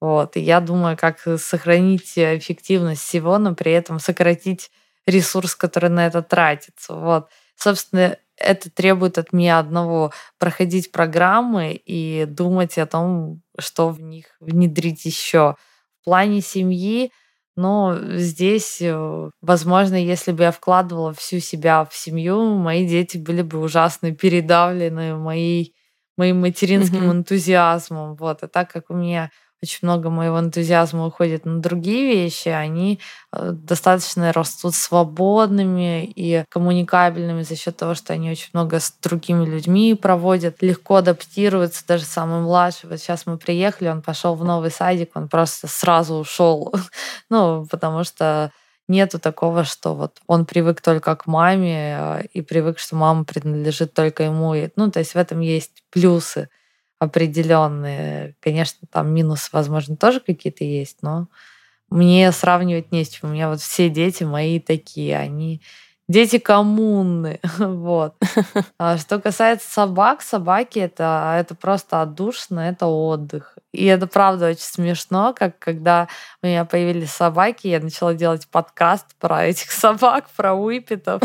Вот. 0.00 0.36
И 0.36 0.40
я 0.40 0.60
думаю, 0.60 0.96
как 0.96 1.20
сохранить 1.38 2.12
эффективность 2.16 3.02
всего, 3.02 3.38
но 3.38 3.54
при 3.54 3.72
этом 3.72 3.98
сократить 3.98 4.70
ресурс, 5.06 5.54
который 5.54 5.90
на 5.90 6.06
это 6.06 6.22
тратится. 6.22 6.94
Вот. 6.94 7.28
Собственно, 7.56 8.16
это 8.36 8.70
требует 8.70 9.18
от 9.18 9.32
меня 9.32 9.58
одного 9.58 10.12
проходить 10.38 10.92
программы 10.92 11.72
и 11.72 12.24
думать 12.26 12.78
о 12.78 12.86
том, 12.86 13.42
что 13.58 13.88
в 13.88 14.00
них 14.00 14.26
внедрить 14.40 15.04
еще. 15.04 15.56
В 16.00 16.04
плане 16.04 16.40
семьи, 16.40 17.10
но 17.56 17.98
здесь, 18.16 18.80
э, 18.80 19.30
возможно, 19.42 19.96
если 19.96 20.30
бы 20.30 20.44
я 20.44 20.52
вкладывала 20.52 21.12
всю 21.12 21.40
себя 21.40 21.84
в 21.84 21.94
семью, 21.94 22.54
мои 22.54 22.86
дети 22.86 23.18
были 23.18 23.42
бы 23.42 23.58
ужасно 23.58 24.14
передавлены 24.14 25.16
моей, 25.16 25.74
моим 26.16 26.40
материнским 26.40 27.02
mm-hmm. 27.02 27.12
энтузиазмом. 27.12 28.14
Вот. 28.14 28.44
А 28.44 28.48
так 28.48 28.70
как 28.70 28.90
у 28.90 28.94
меня 28.94 29.30
очень 29.62 29.80
много 29.82 30.10
моего 30.10 30.38
энтузиазма 30.38 31.06
уходит 31.06 31.44
на 31.44 31.60
другие 31.60 32.14
вещи, 32.14 32.48
они 32.48 33.00
э, 33.32 33.50
достаточно 33.52 34.32
растут 34.32 34.74
свободными 34.74 36.04
и 36.04 36.44
коммуникабельными 36.48 37.42
за 37.42 37.56
счет 37.56 37.76
того, 37.76 37.94
что 37.94 38.12
они 38.12 38.30
очень 38.30 38.50
много 38.52 38.78
с 38.78 38.92
другими 39.02 39.44
людьми 39.44 39.94
проводят, 39.94 40.62
легко 40.62 40.96
адаптируются, 40.96 41.86
даже 41.86 42.04
самый 42.04 42.40
младший. 42.40 42.88
Вот 42.88 43.00
сейчас 43.00 43.26
мы 43.26 43.36
приехали, 43.36 43.88
он 43.88 44.02
пошел 44.02 44.34
в 44.34 44.44
новый 44.44 44.70
садик, 44.70 45.10
он 45.14 45.28
просто 45.28 45.66
сразу 45.66 46.14
ушел. 46.14 46.72
ну, 47.30 47.66
потому 47.70 48.04
что 48.04 48.52
нету 48.88 49.18
такого, 49.18 49.64
что 49.64 49.94
вот 49.94 50.18
он 50.26 50.46
привык 50.46 50.80
только 50.80 51.14
к 51.16 51.26
маме 51.26 51.96
э, 51.98 52.22
и 52.32 52.42
привык, 52.42 52.78
что 52.78 52.96
мама 52.96 53.24
принадлежит 53.24 53.92
только 53.92 54.22
ему. 54.22 54.54
Ну, 54.76 54.90
то 54.90 55.00
есть 55.00 55.14
в 55.14 55.16
этом 55.16 55.40
есть 55.40 55.82
плюсы 55.90 56.48
определенные. 56.98 58.34
Конечно, 58.40 58.86
там 58.90 59.12
минусы, 59.14 59.50
возможно, 59.52 59.96
тоже 59.96 60.20
какие-то 60.20 60.64
есть, 60.64 60.98
но 61.02 61.28
мне 61.90 62.32
сравнивать 62.32 62.92
не 62.92 63.04
с 63.04 63.10
чем. 63.10 63.30
У 63.30 63.32
меня 63.34 63.48
вот 63.50 63.60
все 63.60 63.90
дети 63.90 64.24
мои 64.24 64.60
такие, 64.60 65.18
они 65.18 65.62
дети 66.08 66.38
коммуны. 66.38 67.40
вот. 67.58 68.14
А 68.78 68.96
что 68.96 69.20
касается 69.20 69.70
собак, 69.70 70.22
собаки 70.22 70.78
это, 70.78 71.36
это 71.38 71.54
просто 71.54 72.00
отдушно, 72.00 72.60
это 72.60 72.86
отдых. 72.86 73.56
И 73.72 73.84
это 73.84 74.06
правда 74.06 74.48
очень 74.48 74.62
смешно, 74.62 75.34
как 75.36 75.58
когда 75.58 76.08
у 76.42 76.46
меня 76.46 76.64
появились 76.64 77.10
собаки, 77.10 77.66
я 77.66 77.80
начала 77.80 78.14
делать 78.14 78.48
подкаст 78.48 79.14
про 79.20 79.44
этих 79.44 79.70
собак, 79.70 80.28
про 80.34 80.54
выпитов. 80.54 81.22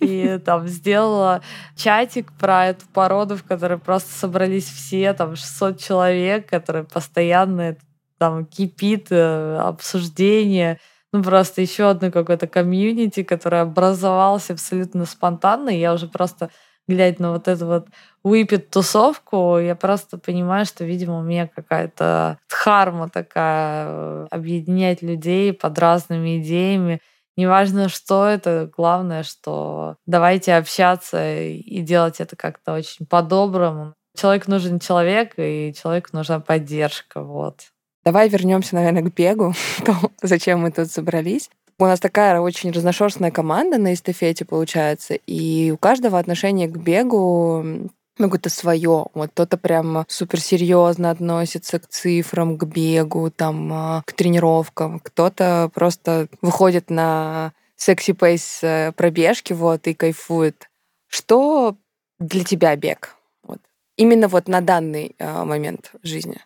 И 0.00 0.40
там 0.44 0.66
сделала 0.66 1.42
чатик 1.76 2.32
про 2.32 2.68
эту 2.68 2.86
породу, 2.86 3.36
в 3.36 3.44
которой 3.44 3.78
просто 3.78 4.12
собрались 4.12 4.66
все, 4.66 5.12
там 5.12 5.36
600 5.36 5.78
человек, 5.78 6.48
которые 6.48 6.84
постоянно 6.84 7.76
там 8.18 8.46
кипит 8.46 9.08
э, 9.10 9.58
обсуждение 9.58 10.78
ну, 11.12 11.22
просто 11.22 11.60
еще 11.60 11.90
одно 11.90 12.10
какое-то 12.10 12.46
комьюнити, 12.46 13.22
которое 13.22 13.62
образовалось 13.62 14.50
абсолютно 14.50 15.04
спонтанно. 15.04 15.68
И 15.68 15.78
я 15.78 15.92
уже 15.92 16.06
просто, 16.08 16.50
глядя 16.88 17.22
на 17.22 17.32
вот 17.32 17.48
эту 17.48 17.66
вот 17.66 17.88
выпит 18.24 18.70
тусовку, 18.70 19.58
я 19.58 19.76
просто 19.76 20.16
понимаю, 20.18 20.64
что, 20.64 20.84
видимо, 20.84 21.18
у 21.18 21.22
меня 21.22 21.48
какая-то 21.48 22.38
дхарма 22.48 23.10
такая, 23.10 23.86
э, 23.88 24.26
объединять 24.30 25.02
людей 25.02 25.52
под 25.52 25.78
разными 25.78 26.40
идеями. 26.40 27.00
Неважно, 27.36 27.88
что 27.88 28.26
это, 28.26 28.70
главное, 28.74 29.22
что 29.22 29.96
давайте 30.06 30.54
общаться 30.54 31.34
и 31.40 31.80
делать 31.82 32.20
это 32.20 32.36
как-то 32.36 32.74
очень 32.74 33.06
по-доброму. 33.06 33.94
Человек 34.16 34.48
нужен 34.48 34.78
человек, 34.78 35.34
и 35.38 35.74
человеку 35.74 36.10
нужна 36.12 36.40
поддержка. 36.40 37.22
Вот. 37.22 37.71
Давай 38.04 38.28
вернемся, 38.28 38.74
наверное, 38.74 39.02
к 39.02 39.14
бегу, 39.14 39.54
то, 39.84 39.94
зачем 40.22 40.60
мы 40.60 40.72
тут 40.72 40.90
собрались. 40.90 41.50
У 41.78 41.84
нас 41.84 42.00
такая 42.00 42.40
очень 42.40 42.70
разношерстная 42.70 43.30
команда 43.30 43.78
на 43.78 43.94
эстафете 43.94 44.44
получается, 44.44 45.14
и 45.14 45.70
у 45.70 45.76
каждого 45.76 46.18
отношение 46.18 46.68
к 46.68 46.76
бегу 46.76 47.90
ну, 48.18 48.26
какое-то 48.26 48.50
свое. 48.50 49.06
Вот 49.14 49.30
кто-то 49.30 49.56
прям 49.56 50.04
суперсерьезно 50.08 51.10
относится 51.10 51.78
к 51.78 51.88
цифрам, 51.88 52.58
к 52.58 52.64
бегу, 52.64 53.30
там, 53.30 53.72
а, 53.72 54.02
к 54.06 54.12
тренировкам. 54.12 55.00
Кто-то 55.00 55.70
просто 55.74 56.28
выходит 56.40 56.90
на 56.90 57.52
секси-пейс 57.76 58.60
э, 58.62 58.92
пробежки, 58.92 59.52
вот, 59.52 59.86
и 59.88 59.94
кайфует. 59.94 60.70
Что 61.08 61.76
для 62.20 62.44
тебя 62.44 62.76
бег? 62.76 63.16
Вот. 63.42 63.58
Именно 63.96 64.28
вот 64.28 64.46
на 64.46 64.60
данный 64.60 65.16
э, 65.18 65.44
момент 65.44 65.92
жизни. 66.02 66.38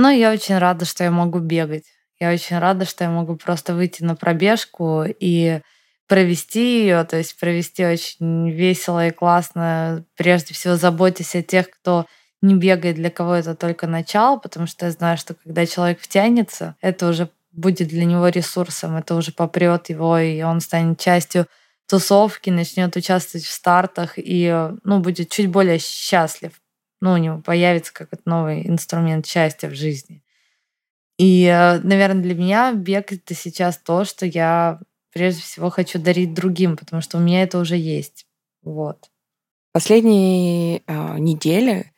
Ну, 0.00 0.10
я 0.10 0.30
очень 0.30 0.56
рада, 0.58 0.84
что 0.84 1.02
я 1.02 1.10
могу 1.10 1.40
бегать. 1.40 1.86
Я 2.20 2.30
очень 2.32 2.56
рада, 2.58 2.84
что 2.84 3.02
я 3.02 3.10
могу 3.10 3.34
просто 3.34 3.74
выйти 3.74 4.04
на 4.04 4.14
пробежку 4.14 5.02
и 5.04 5.60
провести 6.06 6.82
ее, 6.82 7.02
то 7.02 7.16
есть 7.16 7.36
провести 7.36 7.84
очень 7.84 8.48
весело 8.48 9.08
и 9.08 9.10
классно, 9.10 10.04
прежде 10.16 10.54
всего 10.54 10.76
заботясь 10.76 11.34
о 11.34 11.42
тех, 11.42 11.68
кто 11.68 12.06
не 12.42 12.54
бегает, 12.54 12.94
для 12.94 13.10
кого 13.10 13.34
это 13.34 13.56
только 13.56 13.88
начало, 13.88 14.36
потому 14.36 14.68
что 14.68 14.86
я 14.86 14.92
знаю, 14.92 15.18
что 15.18 15.34
когда 15.34 15.66
человек 15.66 15.98
втянется, 16.00 16.76
это 16.80 17.08
уже 17.08 17.28
будет 17.50 17.88
для 17.88 18.04
него 18.04 18.28
ресурсом, 18.28 18.94
это 18.94 19.16
уже 19.16 19.32
попрет 19.32 19.88
его, 19.88 20.16
и 20.16 20.42
он 20.42 20.60
станет 20.60 21.00
частью 21.00 21.48
тусовки, 21.88 22.50
начнет 22.50 22.94
участвовать 22.94 23.44
в 23.44 23.50
стартах 23.50 24.12
и 24.16 24.70
ну, 24.84 25.00
будет 25.00 25.28
чуть 25.30 25.48
более 25.48 25.80
счастлив 25.80 26.52
ну, 27.00 27.12
у 27.12 27.16
него 27.16 27.40
появится 27.40 27.92
какой-то 27.92 28.22
новый 28.26 28.66
инструмент 28.66 29.26
счастья 29.26 29.68
в 29.68 29.74
жизни. 29.74 30.22
И, 31.18 31.44
э, 31.44 31.78
наверное, 31.80 32.22
для 32.22 32.34
меня 32.34 32.72
бег 32.72 33.12
это 33.12 33.34
сейчас 33.34 33.76
то, 33.78 34.04
что 34.04 34.24
я 34.26 34.80
прежде 35.12 35.42
всего 35.42 35.70
хочу 35.70 35.98
дарить 35.98 36.34
другим, 36.34 36.76
потому 36.76 37.02
что 37.02 37.18
у 37.18 37.20
меня 37.20 37.42
это 37.42 37.58
уже 37.58 37.76
есть. 37.76 38.26
Вот. 38.62 39.10
Последние 39.72 40.82
э, 40.86 41.18
недели 41.18 41.92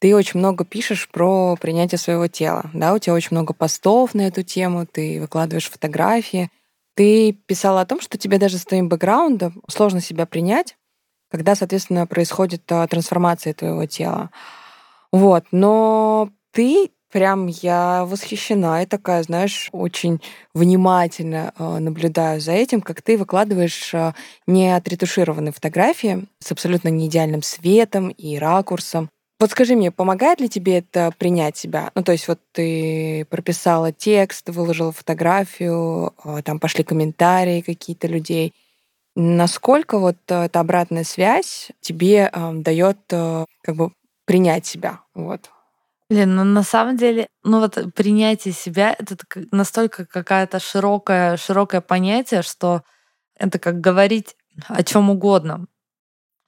ты 0.00 0.16
очень 0.16 0.40
много 0.40 0.64
пишешь 0.64 1.08
про 1.08 1.56
принятие 1.56 1.98
своего 1.98 2.26
тела. 2.26 2.70
Да, 2.74 2.92
у 2.92 2.98
тебя 2.98 3.14
очень 3.14 3.36
много 3.36 3.54
постов 3.54 4.14
на 4.14 4.22
эту 4.22 4.42
тему, 4.42 4.84
ты 4.86 5.20
выкладываешь 5.20 5.70
фотографии. 5.70 6.50
Ты 6.94 7.32
писала 7.32 7.82
о 7.82 7.86
том, 7.86 8.00
что 8.00 8.18
тебе 8.18 8.38
даже 8.38 8.58
с 8.58 8.64
твоим 8.64 8.88
бэкграундом 8.88 9.62
сложно 9.68 10.00
себя 10.00 10.26
принять, 10.26 10.76
когда, 11.32 11.54
соответственно, 11.54 12.06
происходит 12.06 12.62
а, 12.70 12.86
трансформация 12.86 13.54
твоего 13.54 13.86
тела. 13.86 14.30
Вот, 15.10 15.44
но 15.50 16.28
ты 16.52 16.90
прям 17.10 17.46
я 17.46 18.04
восхищена 18.06 18.82
и 18.82 18.86
такая, 18.86 19.22
знаешь, 19.22 19.68
очень 19.72 20.20
внимательно 20.54 21.52
э, 21.58 21.78
наблюдаю 21.78 22.40
за 22.40 22.52
этим, 22.52 22.80
как 22.80 23.02
ты 23.02 23.18
выкладываешь 23.18 23.92
э, 23.92 24.12
не 24.46 24.74
отретушированные 24.74 25.52
фотографии 25.52 26.24
с 26.38 26.52
абсолютно 26.52 26.88
не 26.88 27.08
идеальным 27.08 27.42
светом 27.42 28.08
и 28.08 28.38
ракурсом. 28.38 29.10
Вот 29.38 29.50
скажи 29.50 29.74
мне, 29.76 29.90
помогает 29.90 30.40
ли 30.40 30.48
тебе 30.48 30.78
это 30.78 31.12
принять 31.18 31.56
себя? 31.56 31.90
Ну, 31.94 32.02
то 32.02 32.12
есть 32.12 32.28
вот 32.28 32.38
ты 32.52 33.26
прописала 33.28 33.92
текст, 33.92 34.48
выложила 34.48 34.92
фотографию, 34.92 36.14
там 36.44 36.60
пошли 36.60 36.84
комментарии 36.84 37.60
какие-то 37.60 38.06
людей. 38.06 38.54
Насколько 39.14 39.98
вот 39.98 40.16
эта 40.28 40.60
обратная 40.60 41.04
связь 41.04 41.70
тебе 41.80 42.30
э, 42.32 42.52
дает 42.54 42.98
э, 43.10 43.44
как 43.62 43.76
бы 43.76 43.90
принять 44.24 44.64
себя? 44.66 45.00
Вот. 45.14 45.50
Блин, 46.08 46.34
ну 46.34 46.44
на 46.44 46.62
самом 46.62 46.96
деле, 46.96 47.26
ну 47.42 47.60
вот 47.60 47.78
принятие 47.94 48.54
себя 48.54 48.94
это 48.98 49.16
настолько 49.50 50.06
какая-то 50.06 50.60
широкое, 50.60 51.36
широкое 51.36 51.80
понятие, 51.80 52.42
что 52.42 52.82
это 53.36 53.58
как 53.58 53.80
говорить 53.80 54.36
о 54.68 54.82
чем 54.82 55.10
угодно. 55.10 55.66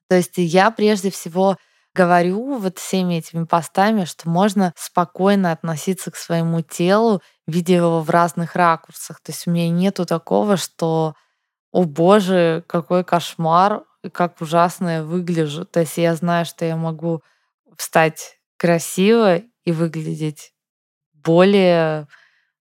То 0.09 0.17
есть 0.17 0.35
я 0.37 0.71
прежде 0.71 1.11
всего 1.11 1.57
говорю 1.95 2.59
вот 2.59 2.79
всеми 2.79 3.15
этими 3.15 3.45
постами, 3.45 4.05
что 4.05 4.29
можно 4.29 4.73
спокойно 4.77 5.53
относиться 5.53 6.11
к 6.11 6.17
своему 6.17 6.61
телу, 6.61 7.23
видя 7.47 7.75
его 7.75 8.01
в 8.01 8.11
разных 8.11 8.57
ракурсах. 8.57 9.21
То 9.21 9.33
есть 9.33 9.47
у 9.47 9.51
меня 9.51 9.71
нету 9.71 10.05
такого, 10.05 10.57
что 10.57 11.15
«О 11.75 11.83
боже, 11.83 12.63
какой 12.69 13.03
кошмар, 13.03 13.83
как 14.13 14.41
ужасно 14.41 14.89
я 14.99 15.03
выгляжу». 15.03 15.65
То 15.65 15.81
есть 15.81 15.99
я 15.99 16.15
знаю, 16.15 16.47
что 16.47 16.65
я 16.65 16.77
могу 16.77 17.21
встать 17.77 18.39
красиво 18.57 19.39
и 19.65 19.73
выглядеть 19.73 20.53
более, 21.13 22.07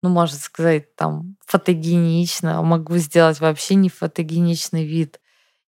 ну, 0.03 0.09
можно 0.09 0.37
сказать, 0.39 0.97
там, 0.97 1.37
фотогенично. 1.47 2.63
Могу 2.63 2.97
сделать 2.97 3.39
вообще 3.39 3.77
не 3.77 3.91
фотогеничный 3.91 4.85
вид. 4.85 5.21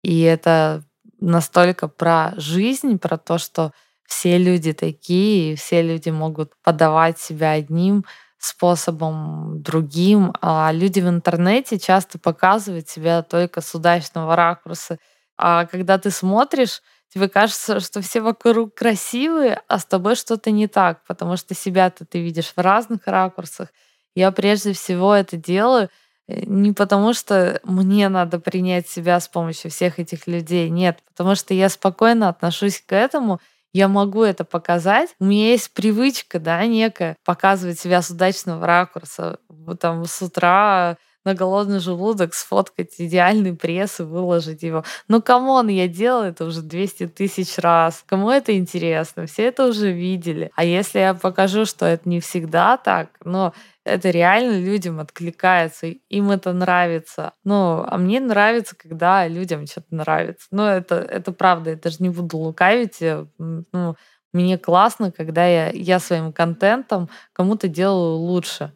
И 0.03 0.23
это 0.23 0.85
настолько 1.21 1.89
про 1.89 2.33
жизнь, 2.39 2.99
про 2.99 3.19
то, 3.19 3.37
что 3.37 3.73
все 4.07 4.39
люди 4.39 4.73
такие, 4.73 5.53
и 5.53 5.57
все 5.57 5.83
люди 5.83 6.09
могут 6.09 6.55
подавать 6.63 7.19
себя 7.19 7.53
одним 7.53 8.07
способом 8.39 9.63
другим, 9.63 10.33
а 10.41 10.71
люди 10.73 11.01
в 11.01 11.09
интернете 11.09 11.79
часто 11.79 12.19
показывают 12.19 12.89
себя 12.89 13.23
только 13.23 13.61
с 13.61 13.75
удачного 13.75 14.37
ракурса. 14.37 14.99
А 15.37 15.67
когда 15.67 15.99
ты 15.99 16.11
смотришь, 16.11 16.83
тебе 17.13 17.29
кажется, 17.29 17.81
что 17.81 18.01
все 18.01 18.21
вокруг 18.21 18.75
красивые, 18.75 19.63
а 19.69 19.79
с 19.79 19.85
тобой 19.85 20.17
что-то 20.17 20.51
не 20.51 20.67
так, 20.69 21.05
потому 21.07 21.37
что 21.37 21.55
себя-то 21.55 22.05
ты 22.05 22.21
видишь 22.21 22.53
в 22.55 22.61
разных 22.61 23.07
ракурсах. 23.07 23.69
Я 24.15 24.31
прежде 24.33 24.73
всего 24.73 25.15
это 25.15 25.37
делаю 25.37 25.91
э, 26.29 26.45
не 26.47 26.73
потому, 26.73 27.13
что 27.15 27.61
мне 27.65 28.09
надо 28.09 28.39
принять 28.39 28.89
себя 28.89 29.21
с 29.21 29.29
помощью 29.29 29.71
всех 29.71 29.99
этих 29.99 30.27
людей, 30.27 30.71
нет, 30.71 30.99
потому 31.09 31.35
что 31.35 31.55
я 31.55 31.69
спокойно 31.69 32.29
отношусь 32.29 32.83
к 32.85 32.93
этому, 32.95 33.41
я 33.77 33.89
могу 33.89 34.23
это 34.23 34.45
показать. 34.45 35.15
У 35.21 35.27
меня 35.27 35.51
есть 35.51 35.73
привычка, 35.75 36.41
да, 36.41 36.65
некая, 36.65 37.17
показывать 37.27 37.79
себя 37.79 38.01
с 38.01 38.09
удачного 38.09 38.67
ракурса. 38.67 39.39
Там 39.79 40.07
с 40.07 40.23
утра 40.23 40.97
на 41.27 41.35
голодный 41.35 41.81
желудок 41.81 42.33
сфоткать 42.33 42.95
идеальный 42.99 43.55
пресс 43.55 44.01
и 44.01 44.05
выложить 44.05 44.63
его. 44.63 44.85
Ну, 45.09 45.21
come 45.21 45.48
on, 45.48 45.69
я 45.69 45.89
делала 45.89 46.25
это 46.25 46.45
уже 46.47 46.63
200 46.63 47.09
тысяч 47.09 47.59
раз. 47.59 48.03
Кому 48.07 48.31
это 48.31 48.57
интересно? 48.57 49.27
Все 49.27 49.49
это 49.49 49.67
уже 49.67 49.93
видели. 49.93 50.51
А 50.57 50.65
если 50.65 51.01
я 51.01 51.13
покажу, 51.13 51.67
что 51.67 51.85
это 51.85 52.09
не 52.09 52.21
всегда 52.21 52.77
так, 52.79 53.11
но 53.25 53.53
это 53.85 54.11
реально 54.11 54.59
людям 54.59 55.01
откликается, 55.01 55.87
им 55.87 56.31
это 56.31 56.53
нравится. 56.53 57.33
Ну, 57.45 57.85
а 57.87 57.99
мне 57.99 58.21
нравится, 58.21 58.75
когда 58.77 59.29
людям 59.29 59.67
что-то 59.67 59.95
нравится. 59.95 60.47
Ну, 60.51 60.63
это, 60.63 60.95
это 60.97 61.33
правда, 61.33 61.71
я 61.71 61.77
даже 61.77 61.97
не 62.01 62.09
буду 62.09 62.39
лукавить. 62.39 63.03
Ну, 63.39 63.97
мне 64.33 64.59
классно, 64.59 65.11
когда 65.13 65.47
я, 65.47 65.71
я 65.71 65.99
своим 65.99 66.33
контентом 66.33 67.09
кому-то 67.33 67.69
делаю 67.69 68.17
лучше. 68.17 68.73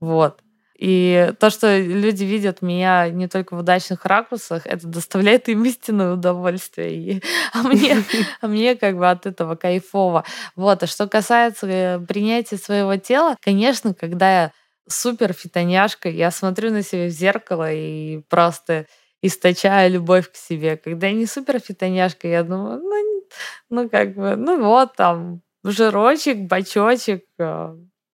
Вот. 0.00 0.41
И 0.82 1.32
то, 1.38 1.50
что 1.50 1.78
люди 1.78 2.24
видят 2.24 2.60
меня 2.60 3.08
не 3.08 3.28
только 3.28 3.54
в 3.54 3.60
удачных 3.60 4.04
ракурсах, 4.04 4.66
это 4.66 4.84
доставляет 4.88 5.48
им 5.48 5.64
истинное 5.64 6.14
удовольствие. 6.14 6.92
И, 6.92 7.22
а, 7.52 7.62
мне, 7.62 7.98
а 8.40 8.48
мне 8.48 8.74
как 8.74 8.96
бы 8.96 9.08
от 9.08 9.24
этого 9.24 9.54
кайфово. 9.54 10.24
Вот. 10.56 10.82
А 10.82 10.88
что 10.88 11.06
касается 11.06 11.68
э, 11.68 12.00
принятия 12.00 12.56
своего 12.56 12.96
тела, 12.96 13.36
конечно, 13.40 13.94
когда 13.94 14.42
я 14.42 14.52
супер 14.88 15.32
фитоняшка, 15.32 16.08
я 16.08 16.32
смотрю 16.32 16.72
на 16.72 16.82
себя 16.82 17.06
в 17.06 17.10
зеркало 17.10 17.72
и 17.72 18.22
просто 18.28 18.86
источаю 19.22 19.92
любовь 19.92 20.32
к 20.32 20.34
себе. 20.34 20.76
Когда 20.76 21.06
я 21.06 21.12
не 21.12 21.26
супер 21.26 21.60
фитоняшка, 21.60 22.26
я 22.26 22.42
думаю, 22.42 22.80
ну, 22.80 23.22
ну 23.70 23.88
как 23.88 24.16
бы, 24.16 24.34
ну 24.34 24.60
вот 24.60 24.96
там 24.96 25.42
жирочек, 25.62 26.38
бачочек, 26.48 27.24
а, 27.38 27.76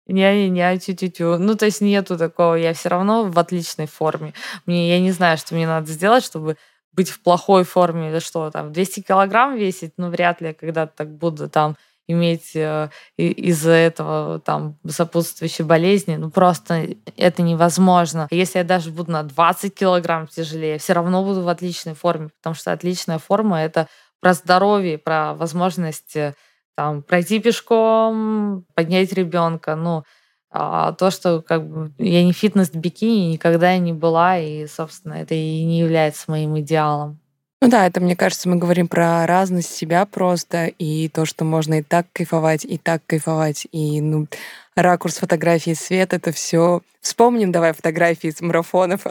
не-не-не, 0.07 0.79
тю-тю-тю. 0.79 1.37
Ну, 1.37 1.55
то 1.55 1.65
есть 1.65 1.81
нету 1.81 2.17
такого. 2.17 2.55
Я 2.55 2.73
все 2.73 2.89
равно 2.89 3.23
в 3.25 3.39
отличной 3.39 3.87
форме. 3.87 4.33
Мне, 4.65 4.89
я 4.89 4.99
не 4.99 5.11
знаю, 5.11 5.37
что 5.37 5.55
мне 5.55 5.67
надо 5.67 5.91
сделать, 5.91 6.23
чтобы 6.23 6.57
быть 6.91 7.09
в 7.09 7.21
плохой 7.21 7.63
форме 7.63 8.09
или 8.09 8.19
что 8.19 8.49
там. 8.51 8.71
200 8.71 9.01
килограмм 9.01 9.55
весить, 9.55 9.93
ну, 9.97 10.09
вряд 10.09 10.41
ли 10.41 10.47
я 10.49 10.53
когда-то 10.53 10.93
так 10.95 11.09
буду 11.09 11.49
там 11.49 11.75
иметь 12.07 12.55
э, 12.55 12.89
из-за 13.17 13.71
этого 13.71 14.39
там 14.39 14.77
сопутствующие 14.87 15.65
болезни. 15.65 16.15
Ну, 16.15 16.29
просто 16.29 16.89
это 17.17 17.41
невозможно. 17.41 18.27
Если 18.29 18.59
я 18.59 18.63
даже 18.63 18.91
буду 18.91 19.11
на 19.11 19.23
20 19.23 19.73
килограмм 19.73 20.27
тяжелее, 20.27 20.77
все 20.77 20.93
равно 20.93 21.23
буду 21.23 21.41
в 21.41 21.47
отличной 21.47 21.95
форме, 21.95 22.29
потому 22.37 22.55
что 22.55 22.71
отличная 22.71 23.19
форма— 23.19 23.61
это 23.63 23.87
про 24.19 24.33
здоровье, 24.33 24.97
про 24.97 25.33
возможность 25.33 26.15
э, 26.15 26.33
там 26.75 27.03
пройти 27.03 27.39
пешком, 27.39 28.65
поднять 28.75 29.13
ребенка, 29.13 29.75
ну, 29.75 30.03
а 30.51 30.93
то, 30.93 31.11
что 31.11 31.41
как 31.41 31.67
бы 31.67 31.93
я 31.97 32.23
не 32.23 32.31
фитнес-бикини, 32.33 33.33
никогда 33.33 33.77
не 33.77 33.93
была, 33.93 34.37
и, 34.39 34.67
собственно, 34.67 35.13
это 35.15 35.33
и 35.35 35.63
не 35.65 35.79
является 35.79 36.29
моим 36.31 36.59
идеалом. 36.59 37.19
Ну 37.63 37.69
да, 37.69 37.87
это, 37.87 38.01
мне 38.01 38.17
кажется, 38.17 38.49
мы 38.49 38.57
говорим 38.57 38.89
про 38.89 39.25
разность 39.25 39.73
себя 39.73 40.05
просто, 40.05 40.65
и 40.65 41.07
то, 41.07 41.23
что 41.23 41.45
можно 41.45 41.75
и 41.75 41.81
так 41.81 42.07
кайфовать, 42.11 42.65
и 42.65 42.77
так 42.77 43.01
кайфовать, 43.07 43.67
и, 43.71 44.01
ну, 44.01 44.27
ракурс 44.75 45.19
фотографии, 45.19 45.73
свет, 45.73 46.11
это 46.13 46.33
все. 46.33 46.81
Вспомним 46.99 47.53
давай 47.53 47.71
фотографии 47.71 48.31
с 48.31 48.41
марафонов. 48.41 49.05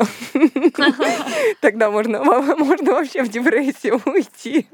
Тогда 1.62 1.90
можно, 1.90 2.22
можно 2.22 2.92
вообще 2.92 3.22
в 3.22 3.30
депрессию 3.30 4.02
уйти. 4.04 4.66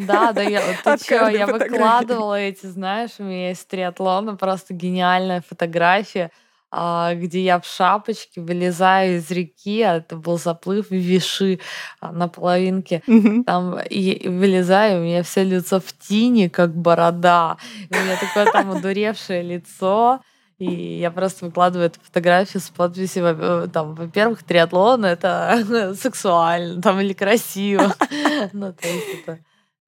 Да, 0.00 0.32
да, 0.32 0.40
я, 0.40 0.62
ты 0.82 1.04
чё, 1.04 1.28
я 1.28 1.46
выкладывала 1.46 2.40
эти, 2.40 2.64
знаешь, 2.64 3.10
у 3.18 3.24
меня 3.24 3.50
есть 3.50 3.68
триатлона, 3.68 4.34
просто 4.36 4.72
гениальная 4.72 5.42
фотография, 5.46 6.30
где 6.72 7.42
я 7.42 7.58
в 7.60 7.66
шапочке 7.66 8.40
вылезаю 8.40 9.16
из 9.16 9.30
реки, 9.30 9.82
а 9.82 9.96
это 9.96 10.16
был 10.16 10.38
заплыв 10.38 10.90
в 10.90 10.94
Виши 10.94 11.58
а, 12.00 12.12
на 12.12 12.28
половинке, 12.28 13.02
там 13.44 13.78
и 13.80 14.28
вылезаю, 14.28 15.00
у 15.00 15.04
меня 15.04 15.22
все 15.22 15.42
лицо 15.42 15.80
в 15.80 15.92
тине, 15.92 16.48
как 16.48 16.74
борода, 16.74 17.56
у 17.90 17.94
меня 17.94 18.16
такое 18.20 18.52
там 18.52 18.70
одуревшее 18.76 19.42
лицо, 19.42 20.20
и 20.58 20.98
я 20.98 21.10
просто 21.10 21.46
выкладываю 21.46 21.86
эту 21.86 22.00
фотографию 22.00 22.60
с 22.60 22.68
подписью, 22.68 23.24
э, 23.24 23.68
там, 23.72 23.94
во-первых, 23.94 24.42
триатлон— 24.42 25.04
это 25.06 25.94
сексуально, 26.00 26.80
там, 26.82 27.00
или 27.00 27.12
красиво. 27.12 27.94
Ну, 28.52 28.72
то 28.72 28.88
есть 28.88 29.06
это 29.22 29.40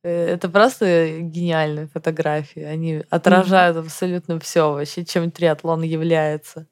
Э, 0.03 0.35
это 0.35 0.49
просто 0.49 1.21
гениальные 1.21 1.89
фотографии. 1.89 2.63
Они 2.63 3.03
отражают 3.11 3.77
абсолютно 3.77 4.39
все 4.41 4.73
вообще, 4.73 5.05
чем 5.05 5.31
триатлон 5.31 5.83
является. 5.83 6.67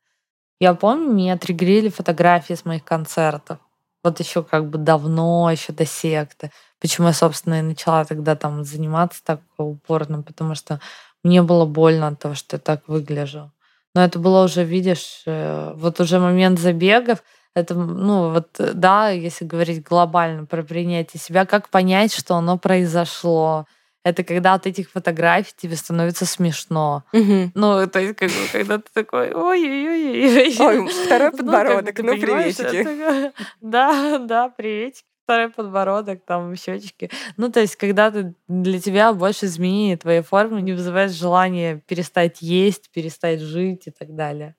Я 0.60 0.74
помню, 0.74 1.12
меня 1.12 1.38
триггерили 1.38 1.88
фотографии 1.88 2.54
с 2.54 2.64
моих 2.64 2.84
концертов. 2.84 3.58
Вот 4.04 4.20
еще 4.20 4.42
как 4.42 4.68
бы 4.68 4.78
давно, 4.78 5.50
еще 5.50 5.72
до 5.72 5.86
секты. 5.86 6.50
Почему 6.80 7.08
я, 7.08 7.12
собственно, 7.14 7.58
и 7.60 7.62
начала 7.62 8.04
тогда 8.04 8.36
там 8.36 8.64
заниматься 8.64 9.22
так 9.24 9.40
упорно, 9.58 10.22
потому 10.22 10.54
что 10.54 10.80
мне 11.22 11.42
было 11.42 11.66
больно 11.66 12.08
от 12.08 12.18
того, 12.18 12.34
что 12.34 12.56
я 12.56 12.60
так 12.60 12.88
выгляжу. 12.88 13.52
Но 13.94 14.02
это 14.04 14.18
было 14.18 14.44
уже, 14.44 14.64
видишь, 14.64 15.22
э, 15.26 15.72
вот 15.76 16.00
уже 16.00 16.18
момент 16.20 16.58
забегов, 16.58 17.22
Это, 17.54 17.74
ну, 17.74 18.30
вот, 18.32 18.48
да, 18.58 19.08
если 19.10 19.44
говорить 19.44 19.82
глобально 19.82 20.46
про 20.46 20.62
принятие 20.62 21.20
себя, 21.20 21.44
как 21.46 21.68
понять, 21.68 22.14
что 22.14 22.36
оно 22.36 22.58
произошло? 22.58 23.66
Это 24.02 24.24
когда 24.24 24.54
от 24.54 24.66
этих 24.66 24.90
фотографий 24.90 25.52
тебе 25.56 25.76
становится 25.76 26.24
смешно. 26.24 27.04
Мгм. 27.12 27.52
Ну, 27.54 27.86
то 27.86 28.00
есть, 28.00 28.16
как 28.16 28.30
бы, 28.30 28.36
когда 28.50 28.78
ты 28.78 28.88
такой, 28.94 29.32
ой-ой-ой. 29.32 30.56
Ой, 30.58 30.88
второй 30.88 31.30
Ну, 31.32 31.36
подбородок, 31.36 31.98
ну, 31.98 32.12
понимаешь, 32.18 32.56
приветики. 32.56 33.32
Да, 33.60 34.18
да, 34.18 34.48
приветики. 34.48 35.04
Второй 35.24 35.50
подбородок, 35.50 36.24
там 36.24 36.56
щечки. 36.56 37.10
Ну, 37.36 37.50
то 37.52 37.60
есть, 37.60 37.76
когда 37.76 38.10
ты 38.10 38.34
для 38.48 38.80
тебя 38.80 39.12
больше 39.12 39.46
изменений 39.46 39.96
твоей 39.96 40.22
формы 40.22 40.62
не 40.62 40.72
вызывает 40.72 41.12
желание 41.12 41.82
перестать 41.86 42.40
есть, 42.42 42.90
перестать 42.90 43.40
жить 43.40 43.86
и 43.86 43.90
так 43.90 44.14
далее. 44.16 44.56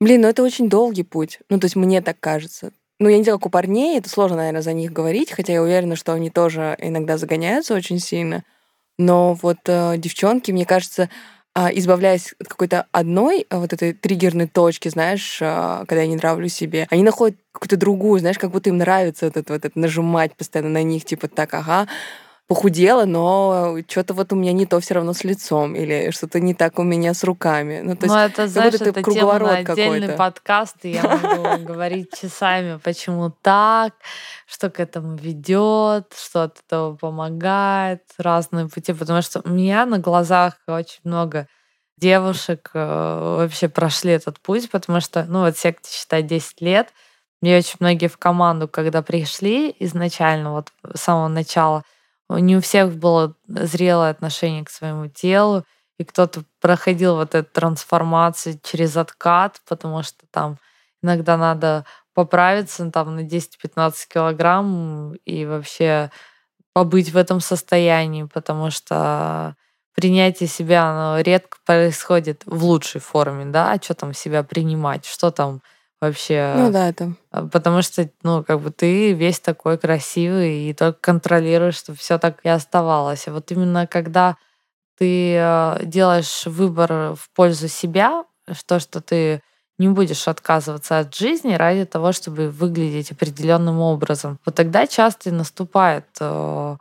Блин, 0.00 0.22
ну 0.22 0.28
это 0.28 0.42
очень 0.42 0.68
долгий 0.68 1.04
путь. 1.04 1.38
Ну, 1.48 1.60
то 1.60 1.66
есть 1.66 1.76
мне 1.76 2.02
так 2.02 2.18
кажется. 2.18 2.72
Ну, 2.98 3.08
я 3.08 3.16
не 3.16 3.22
знаю, 3.22 3.38
как 3.38 3.46
у 3.46 3.50
парней, 3.50 3.96
это 3.98 4.08
сложно, 4.08 4.38
наверное, 4.38 4.62
за 4.62 4.72
них 4.72 4.92
говорить, 4.92 5.30
хотя 5.30 5.52
я 5.52 5.62
уверена, 5.62 5.96
что 5.96 6.12
они 6.12 6.28
тоже 6.28 6.76
иногда 6.80 7.16
загоняются 7.16 7.74
очень 7.74 8.00
сильно. 8.00 8.44
Но 8.98 9.34
вот 9.34 9.58
э, 9.66 9.96
девчонки, 9.96 10.52
мне 10.52 10.66
кажется, 10.66 11.08
а, 11.54 11.70
избавляясь 11.70 12.34
от 12.40 12.48
какой-то 12.48 12.86
одной 12.92 13.46
а, 13.50 13.58
вот 13.58 13.72
этой 13.74 13.92
триггерной 13.92 14.46
точки, 14.46 14.88
знаешь, 14.88 15.38
а, 15.42 15.84
когда 15.86 16.00
я 16.02 16.08
не 16.08 16.16
нравлюсь 16.16 16.54
себе, 16.54 16.86
они 16.90 17.02
находят 17.02 17.36
какую-то 17.52 17.76
другую, 17.76 18.20
знаешь, 18.20 18.38
как 18.38 18.50
будто 18.50 18.70
им 18.70 18.78
нравится 18.78 19.26
вот 19.26 19.36
это, 19.36 19.52
вот 19.52 19.64
это 19.64 19.78
нажимать 19.78 20.34
постоянно 20.34 20.70
на 20.70 20.82
них, 20.82 21.04
типа 21.04 21.28
так, 21.28 21.52
ага, 21.52 21.88
похудела, 22.48 23.04
но 23.04 23.78
что-то 23.88 24.14
вот 24.14 24.32
у 24.32 24.36
меня 24.36 24.52
не 24.52 24.66
то 24.66 24.80
все 24.80 24.94
равно 24.94 25.12
с 25.14 25.24
лицом, 25.24 25.74
или 25.74 26.10
что-то 26.10 26.40
не 26.40 26.54
так 26.54 26.78
у 26.78 26.82
меня 26.82 27.14
с 27.14 27.24
руками. 27.24 27.80
Ну, 27.82 27.96
то 27.96 28.04
есть 28.06 28.14
Ну, 28.14 28.20
это, 28.20 28.48
знаешь, 28.48 28.74
это 28.74 28.90
это 28.90 29.02
тема 29.02 29.04
круговорот 29.04 29.50
на 29.50 29.58
отдельный 29.58 30.08
какой-то. 30.08 30.16
подкаст, 30.16 30.76
и 30.84 30.90
я 30.90 31.02
могу 31.02 31.64
говорить 31.64 32.14
часами, 32.14 32.78
почему 32.82 33.30
так, 33.42 33.94
что 34.46 34.70
к 34.70 34.80
этому 34.80 35.16
ведет, 35.16 36.12
что 36.14 36.44
от 36.44 36.58
этого 36.66 36.96
помогает, 36.96 38.02
разные 38.18 38.68
пути, 38.68 38.92
потому 38.92 39.22
что 39.22 39.40
у 39.44 39.48
меня 39.50 39.86
на 39.86 39.98
глазах 39.98 40.58
очень 40.66 41.00
много 41.04 41.46
девушек 41.98 42.70
э, 42.74 43.36
вообще 43.38 43.68
прошли 43.68 44.12
этот 44.12 44.40
путь, 44.40 44.70
потому 44.70 45.00
что, 45.00 45.24
ну, 45.24 45.40
вот 45.42 45.56
секте, 45.56 45.90
считай, 45.90 46.22
10 46.22 46.60
лет, 46.60 46.92
мне 47.40 47.58
очень 47.58 47.76
многие 47.80 48.08
в 48.08 48.18
команду, 48.18 48.68
когда 48.68 49.02
пришли 49.02 49.74
изначально, 49.80 50.52
вот 50.52 50.72
с 50.94 51.00
самого 51.00 51.28
начала, 51.28 51.84
не 52.38 52.56
у 52.56 52.60
всех 52.60 52.94
было 52.94 53.34
зрелое 53.46 54.10
отношение 54.10 54.64
к 54.64 54.70
своему 54.70 55.08
телу, 55.08 55.64
и 55.98 56.04
кто-то 56.04 56.44
проходил 56.60 57.16
вот 57.16 57.34
эту 57.34 57.48
трансформацию 57.52 58.58
через 58.62 58.96
откат, 58.96 59.60
потому 59.68 60.02
что 60.02 60.24
там 60.30 60.58
иногда 61.02 61.36
надо 61.36 61.84
поправиться 62.14 62.90
там 62.90 63.16
на 63.16 63.20
10-15 63.20 63.92
килограмм 64.08 65.14
и 65.24 65.46
вообще 65.46 66.10
побыть 66.72 67.10
в 67.10 67.16
этом 67.16 67.40
состоянии, 67.40 68.24
потому 68.24 68.70
что 68.70 69.56
принятие 69.94 70.48
себя 70.48 70.90
оно 70.90 71.20
редко 71.20 71.58
происходит 71.64 72.42
в 72.46 72.64
лучшей 72.64 73.00
форме, 73.00 73.44
да, 73.46 73.72
а 73.72 73.82
что 73.82 73.94
там 73.94 74.14
себя 74.14 74.42
принимать, 74.42 75.04
что 75.04 75.30
там 75.30 75.60
вообще... 76.02 76.54
Ну 76.56 76.70
да, 76.70 76.88
это 76.88 77.14
А, 77.30 77.46
Потому 77.46 77.80
что, 77.82 78.10
ну, 78.22 78.44
как 78.44 78.60
бы 78.60 78.70
ты 78.70 79.12
весь 79.12 79.40
такой 79.40 79.78
красивый 79.78 80.68
и 80.68 80.74
только 80.74 80.98
контролируешь, 81.00 81.76
чтобы 81.76 81.98
все 81.98 82.18
так 82.18 82.44
и 82.44 82.48
оставалось. 82.48 83.26
А 83.28 83.32
вот 83.32 83.50
именно 83.50 83.86
когда 83.86 84.36
ты 84.98 85.34
э, 85.36 85.78
делаешь 85.84 86.44
выбор 86.46 87.14
в 87.14 87.30
пользу 87.34 87.68
себя, 87.68 88.24
то, 88.66 88.80
что 88.80 89.00
ты 89.00 89.42
не 89.78 89.88
будешь 89.88 90.28
отказываться 90.28 90.98
от 90.98 91.14
жизни 91.14 91.54
ради 91.54 91.84
того, 91.86 92.12
чтобы 92.12 92.50
выглядеть 92.50 93.10
определенным 93.10 93.80
образом. 93.80 94.38
Вот 94.44 94.54
тогда 94.54 94.86
часто 94.86 95.30
и 95.30 95.32
наступает, 95.32 96.06
э, 96.20 96.76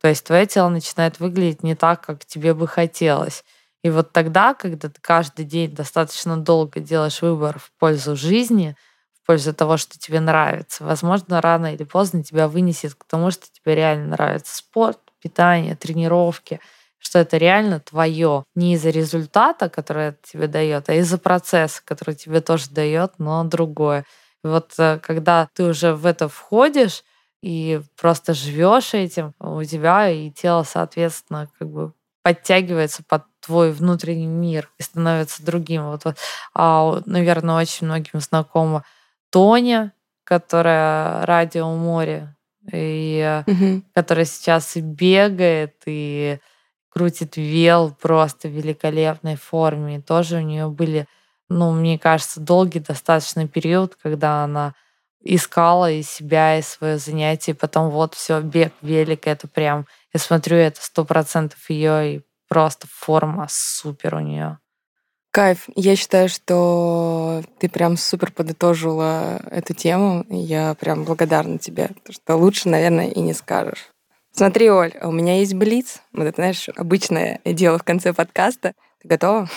то 0.00 0.08
есть 0.08 0.24
твое 0.24 0.46
тело 0.46 0.68
начинает 0.68 1.20
выглядеть 1.20 1.62
не 1.62 1.74
так, 1.74 2.04
как 2.04 2.24
тебе 2.24 2.54
бы 2.54 2.68
хотелось. 2.68 3.44
И 3.82 3.90
вот 3.90 4.12
тогда, 4.12 4.54
когда 4.54 4.88
ты 4.88 5.00
каждый 5.00 5.44
день 5.44 5.74
достаточно 5.74 6.36
долго 6.36 6.80
делаешь 6.80 7.22
выбор 7.22 7.58
в 7.58 7.70
пользу 7.78 8.16
жизни, 8.16 8.76
в 9.22 9.26
пользу 9.26 9.54
того, 9.54 9.76
что 9.76 9.98
тебе 9.98 10.20
нравится, 10.20 10.84
возможно, 10.84 11.40
рано 11.40 11.74
или 11.74 11.84
поздно 11.84 12.24
тебя 12.24 12.48
вынесет 12.48 12.94
к 12.94 13.04
тому, 13.04 13.30
что 13.30 13.46
тебе 13.52 13.74
реально 13.76 14.08
нравится 14.08 14.56
спорт, 14.56 14.98
питание, 15.22 15.76
тренировки, 15.76 16.60
что 16.98 17.20
это 17.20 17.36
реально 17.36 17.80
твое. 17.80 18.44
Не 18.54 18.74
из-за 18.74 18.90
результата, 18.90 19.68
который 19.68 20.08
это 20.08 20.18
тебе 20.32 20.48
дает, 20.48 20.88
а 20.88 20.94
из-за 20.94 21.18
процесса, 21.18 21.80
который 21.84 22.14
тебе 22.14 22.40
тоже 22.40 22.70
дает, 22.70 23.12
но 23.18 23.44
другое. 23.44 24.04
И 24.44 24.48
вот 24.48 24.72
э, 24.78 24.98
когда 25.00 25.48
ты 25.54 25.64
уже 25.64 25.94
в 25.94 26.06
это 26.06 26.28
входишь 26.28 27.04
и 27.42 27.80
просто 28.00 28.34
живешь 28.34 28.94
этим, 28.94 29.34
у 29.38 29.62
тебя 29.64 30.10
и 30.10 30.30
тело, 30.30 30.64
соответственно, 30.64 31.48
как 31.58 31.68
бы 31.70 31.92
подтягивается 32.28 33.02
под 33.08 33.22
твой 33.40 33.72
внутренний 33.72 34.26
мир 34.26 34.70
и 34.78 34.82
становится 34.82 35.42
другим. 35.42 35.86
Вот, 35.86 36.04
а, 36.54 37.00
наверное, 37.06 37.56
очень 37.56 37.86
многим 37.86 38.20
знакома 38.20 38.84
Тоня, 39.30 39.94
которая 40.24 41.24
радио 41.24 41.70
море, 41.74 42.36
и 42.70 43.42
Мгм. 43.46 43.82
которая 43.94 44.26
сейчас 44.26 44.76
и 44.76 44.82
бегает, 44.82 45.76
и 45.86 46.38
крутит 46.90 47.38
вел 47.38 47.92
просто 47.94 48.48
в 48.48 48.52
великолепной 48.52 49.36
форме. 49.36 49.96
И 49.96 50.02
тоже 50.02 50.36
у 50.36 50.40
нее 50.40 50.68
были, 50.68 51.06
ну, 51.48 51.72
мне 51.72 51.98
кажется, 51.98 52.40
долгий 52.40 52.80
достаточно 52.80 53.48
период, 53.48 53.96
когда 53.96 54.44
она 54.44 54.74
искала 55.22 55.90
и 55.90 56.02
себя, 56.02 56.58
и 56.58 56.62
свое 56.62 56.98
занятие, 56.98 57.52
и 57.52 57.56
потом 57.56 57.90
вот 57.90 58.14
все, 58.14 58.40
бег, 58.40 58.72
велик, 58.82 59.26
это 59.26 59.48
прям, 59.48 59.86
я 60.12 60.20
смотрю, 60.20 60.56
это 60.56 60.82
сто 60.82 61.04
процентов 61.04 61.58
ее, 61.68 62.16
и 62.16 62.20
просто 62.48 62.86
форма 62.90 63.46
супер 63.50 64.16
у 64.16 64.20
нее. 64.20 64.58
Кайф. 65.30 65.68
Я 65.76 65.94
считаю, 65.94 66.28
что 66.28 67.42
ты 67.58 67.68
прям 67.68 67.96
супер 67.96 68.32
подытожила 68.32 69.40
эту 69.50 69.74
тему. 69.74 70.24
Я 70.30 70.74
прям 70.74 71.04
благодарна 71.04 71.58
тебе, 71.58 71.88
потому 71.88 72.12
что 72.12 72.36
лучше, 72.36 72.68
наверное, 72.68 73.08
и 73.08 73.20
не 73.20 73.34
скажешь. 73.34 73.90
Смотри, 74.32 74.70
Оль, 74.70 74.94
у 75.02 75.12
меня 75.12 75.38
есть 75.38 75.54
блиц. 75.54 76.00
Вот 76.12 76.24
это, 76.24 76.36
знаешь, 76.36 76.68
обычное 76.76 77.40
дело 77.44 77.78
в 77.78 77.82
конце 77.82 78.12
подкаста. 78.12 78.72
Ты 79.02 79.08
готова? 79.08 79.48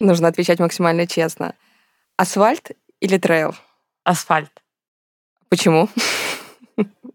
Нужно 0.00 0.28
отвечать 0.28 0.58
максимально 0.58 1.06
честно. 1.06 1.54
Асфальт 2.16 2.72
или 3.00 3.18
трейл? 3.18 3.54
Асфальт. 4.04 4.50
Почему? 5.48 5.88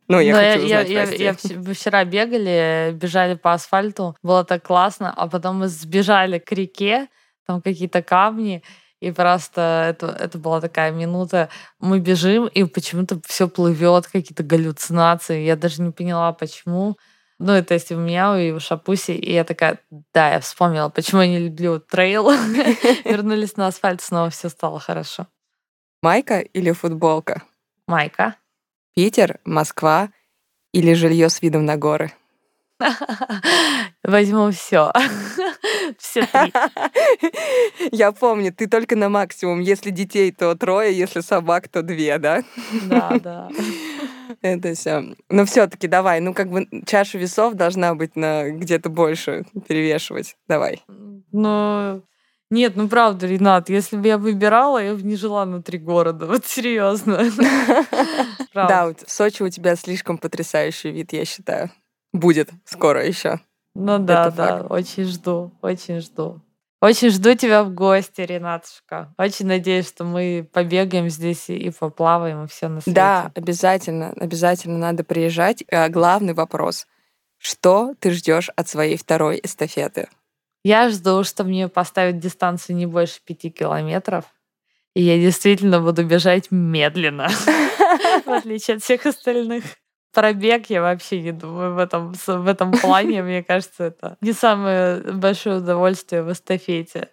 Ну, 0.07 0.19
я 0.19 0.33
Но 0.33 0.39
хочу 0.39 0.67
я, 0.67 0.81
узнать, 0.81 1.19
я- 1.19 1.31
я 1.31 1.35
мы 1.59 1.73
вчера 1.73 2.05
бегали, 2.05 2.91
бежали 2.93 3.33
по 3.33 3.53
асфальту, 3.53 4.15
было 4.21 4.43
так 4.45 4.61
классно, 4.63 5.11
а 5.11 5.27
потом 5.27 5.57
мы 5.59 5.67
сбежали 5.67 6.37
к 6.37 6.51
реке, 6.51 7.07
там 7.47 7.59
какие-то 7.59 8.03
камни, 8.03 8.61
и 8.99 9.11
просто 9.11 9.87
это, 9.89 10.07
это 10.07 10.37
была 10.37 10.61
такая 10.61 10.91
минута, 10.91 11.49
мы 11.79 11.99
бежим, 11.99 12.45
и 12.45 12.65
почему-то 12.65 13.19
все 13.25 13.47
плывет, 13.47 14.05
какие-то 14.05 14.43
галлюцинации, 14.43 15.43
я 15.43 15.55
даже 15.55 15.81
не 15.81 15.91
поняла, 15.91 16.31
почему. 16.33 16.97
Ну, 17.39 17.51
это 17.51 17.73
есть 17.73 17.91
у 17.91 17.97
меня, 17.97 18.39
и 18.39 18.51
у 18.51 18.59
Шапуси, 18.59 19.11
и 19.11 19.33
я 19.33 19.43
такая, 19.43 19.79
да, 20.13 20.33
я 20.33 20.39
вспомнила, 20.39 20.89
почему 20.89 21.21
я 21.21 21.27
не 21.27 21.39
люблю 21.39 21.79
трейл. 21.79 22.29
Вернулись 23.05 23.57
на 23.57 23.67
асфальт, 23.67 24.01
снова 24.01 24.29
все 24.29 24.49
стало 24.49 24.79
хорошо. 24.79 25.27
Майка 26.05 26.41
или 26.41 26.71
футболка? 26.71 27.41
Майка. 27.87 28.35
Питер, 28.95 29.39
Москва 29.43 30.09
или 30.71 30.93
жилье 30.93 31.29
с 31.29 31.41
видом 31.41 31.65
на 31.65 31.77
горы? 31.77 32.13
Возьму 34.03 34.51
все. 34.51 34.91
Все 35.97 36.27
три. 36.27 36.53
Я 37.91 38.11
помню, 38.11 38.53
ты 38.53 38.67
только 38.67 38.95
на 38.95 39.09
максимум. 39.09 39.61
Если 39.61 39.89
детей, 39.89 40.31
то 40.31 40.53
трое, 40.53 40.95
если 40.95 41.21
собак, 41.21 41.69
то 41.69 41.81
две, 41.81 42.19
да? 42.19 42.43
Да, 42.83 43.17
да. 43.19 43.49
Это 44.43 44.75
все. 44.75 45.15
Но 45.29 45.45
все-таки 45.45 45.87
давай, 45.87 46.19
ну 46.19 46.35
как 46.35 46.51
бы 46.51 46.67
чаша 46.85 47.17
весов 47.17 47.55
должна 47.55 47.95
быть 47.95 48.15
на 48.15 48.51
где-то 48.51 48.89
больше 48.89 49.45
перевешивать. 49.67 50.37
Давай. 50.47 50.83
Ну, 51.31 52.03
нет, 52.51 52.75
ну 52.75 52.87
правда, 52.87 53.25
Ренат, 53.25 53.69
если 53.69 53.97
бы 53.97 54.07
я 54.07 54.17
выбирала, 54.17 54.77
я 54.77 54.93
бы 54.93 55.01
не 55.01 55.15
жила 55.15 55.45
внутри 55.45 55.79
города. 55.79 56.25
Вот 56.25 56.45
серьезно. 56.45 57.21
Да, 58.53 58.87
в 58.87 59.11
Сочи 59.11 59.43
у 59.43 59.49
тебя 59.49 59.75
слишком 59.75 60.17
потрясающий 60.17 60.89
вид, 60.89 61.11
я 61.11 61.25
считаю. 61.25 61.71
Будет 62.13 62.49
скоро 62.63 63.05
еще. 63.05 63.41
Ну 63.73 63.99
да, 63.99 64.31
да, 64.31 64.61
очень 64.69 65.03
жду, 65.03 65.51
очень 65.61 65.99
жду. 65.99 66.39
Очень 66.81 67.09
жду 67.09 67.35
тебя 67.35 67.63
в 67.63 67.73
гости, 67.73 68.21
Ренатушка. 68.21 69.13
Очень 69.17 69.47
надеюсь, 69.47 69.87
что 69.87 70.05
мы 70.05 70.47
побегаем 70.53 71.09
здесь 71.09 71.49
и 71.49 71.57
и 71.57 71.71
поплаваем, 71.71 72.45
и 72.45 72.47
все 72.47 72.69
на 72.69 72.79
свете. 72.79 72.95
Да, 72.95 73.31
обязательно, 73.35 74.13
обязательно 74.17 74.77
надо 74.77 75.03
приезжать. 75.03 75.63
А 75.71 75.89
главный 75.89 76.33
вопрос. 76.33 76.87
Что 77.37 77.93
ты 77.99 78.11
ждешь 78.11 78.49
от 78.55 78.69
своей 78.69 78.97
второй 78.97 79.39
эстафеты? 79.43 80.07
Я 80.65 80.89
жду, 80.89 81.23
что 81.23 81.43
мне 81.43 81.67
поставят 81.67 82.17
дистанцию 82.17 82.75
не 82.75 82.87
больше 82.87 83.19
пяти 83.23 83.51
километров. 83.51 84.25
И 84.95 85.03
я 85.03 85.19
действительно 85.19 85.79
буду 85.79 86.03
бежать 86.03 86.49
медленно, 86.49 87.29
в 88.25 88.31
отличие 88.31 88.77
от 88.77 88.83
всех 88.83 89.05
остальных. 89.05 89.63
Пробег 90.15 90.69
я 90.69 90.81
вообще 90.81 91.21
не 91.21 91.33
думаю 91.33 91.75
в 91.75 91.77
этом, 91.77 92.13
в 92.13 92.47
этом 92.47 92.71
плане. 92.71 93.21
Мне 93.21 93.43
кажется, 93.43 93.83
это 93.83 94.15
не 94.21 94.31
самое 94.31 95.01
большое 95.01 95.57
удовольствие 95.57 96.23
в 96.23 96.31
эстафете. 96.31 97.09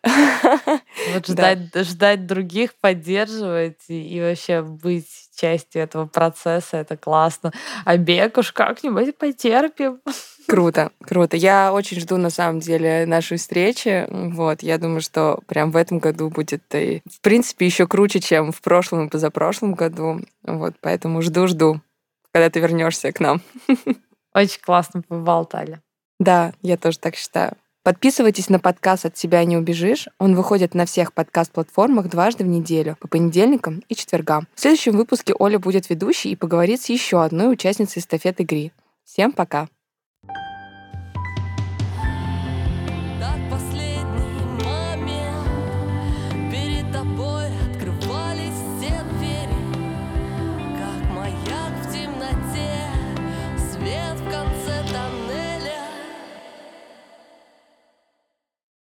Вот 1.13 1.27
ждать, 1.27 1.73
да. 1.73 1.83
ждать 1.83 2.27
других, 2.27 2.75
поддерживать 2.81 3.81
и, 3.89 4.01
и 4.01 4.21
вообще 4.21 4.63
быть 4.63 5.09
частью 5.35 5.83
этого 5.83 6.07
процесса, 6.07 6.77
это 6.77 6.97
классно. 6.97 7.53
А 7.85 7.97
бег 7.97 8.39
уж 8.39 8.53
как-нибудь 8.53 9.19
потерпим. 9.19 10.01
Круто, 10.47 10.93
круто. 11.01 11.37
Я 11.37 11.73
очень 11.73 12.01
жду, 12.01 12.17
на 12.19 12.31
самом 12.31 12.61
деле, 12.61 13.07
нашей 13.07 13.39
встречи. 13.39 14.07
Вот, 14.09 14.63
я 14.63 14.79
думаю, 14.79 15.01
что 15.01 15.41
прям 15.47 15.73
в 15.73 15.77
этом 15.77 15.99
году 15.99 16.31
будет 16.31 16.63
и, 16.75 17.03
в 17.11 17.21
принципе, 17.21 17.67
еще 17.67 17.89
круче, 17.89 18.21
чем 18.21 18.53
в 18.53 18.61
прошлом 18.61 19.07
и 19.07 19.11
позапрошлом 19.11 19.75
году. 19.75 20.21
Вот, 20.45 20.75
поэтому 20.81 21.23
жду-жду, 21.23 21.81
когда 22.33 22.51
ты 22.51 22.61
вернешься 22.61 23.13
к 23.13 23.21
нам. 23.21 23.41
Очень 24.35 24.61
классно 24.61 25.03
поболтали. 25.03 25.81
Да, 26.19 26.53
я 26.63 26.77
тоже 26.77 26.99
так 26.99 27.17
считаю. 27.17 27.57
Подписывайтесь 27.85 28.49
на 28.49 28.61
подкаст 28.61 29.07
«От 29.07 29.19
себя 29.19 29.45
не 29.45 29.57
убежишь». 29.57 30.09
Он 30.21 30.37
выходит 30.37 30.73
на 30.73 30.87
всех 30.87 31.13
подкаст-платформах 31.13 32.09
дважды 32.09 32.45
в 32.45 32.47
неделю, 32.47 32.97
по 33.01 33.09
понедельникам 33.09 33.83
и 33.89 33.97
четвергам. 33.97 34.47
В 34.55 34.61
следующем 34.61 34.97
выпуске 34.97 35.35
Оля 35.37 35.59
будет 35.59 35.91
ведущей 35.91 36.31
и 36.31 36.37
поговорит 36.37 36.81
с 36.81 36.89
еще 36.89 37.25
одной 37.25 37.53
участницей 37.53 37.99
эстафеты 37.99 38.45
ГРИ. 38.45 38.73
Всем 39.05 39.33
пока! 39.33 39.69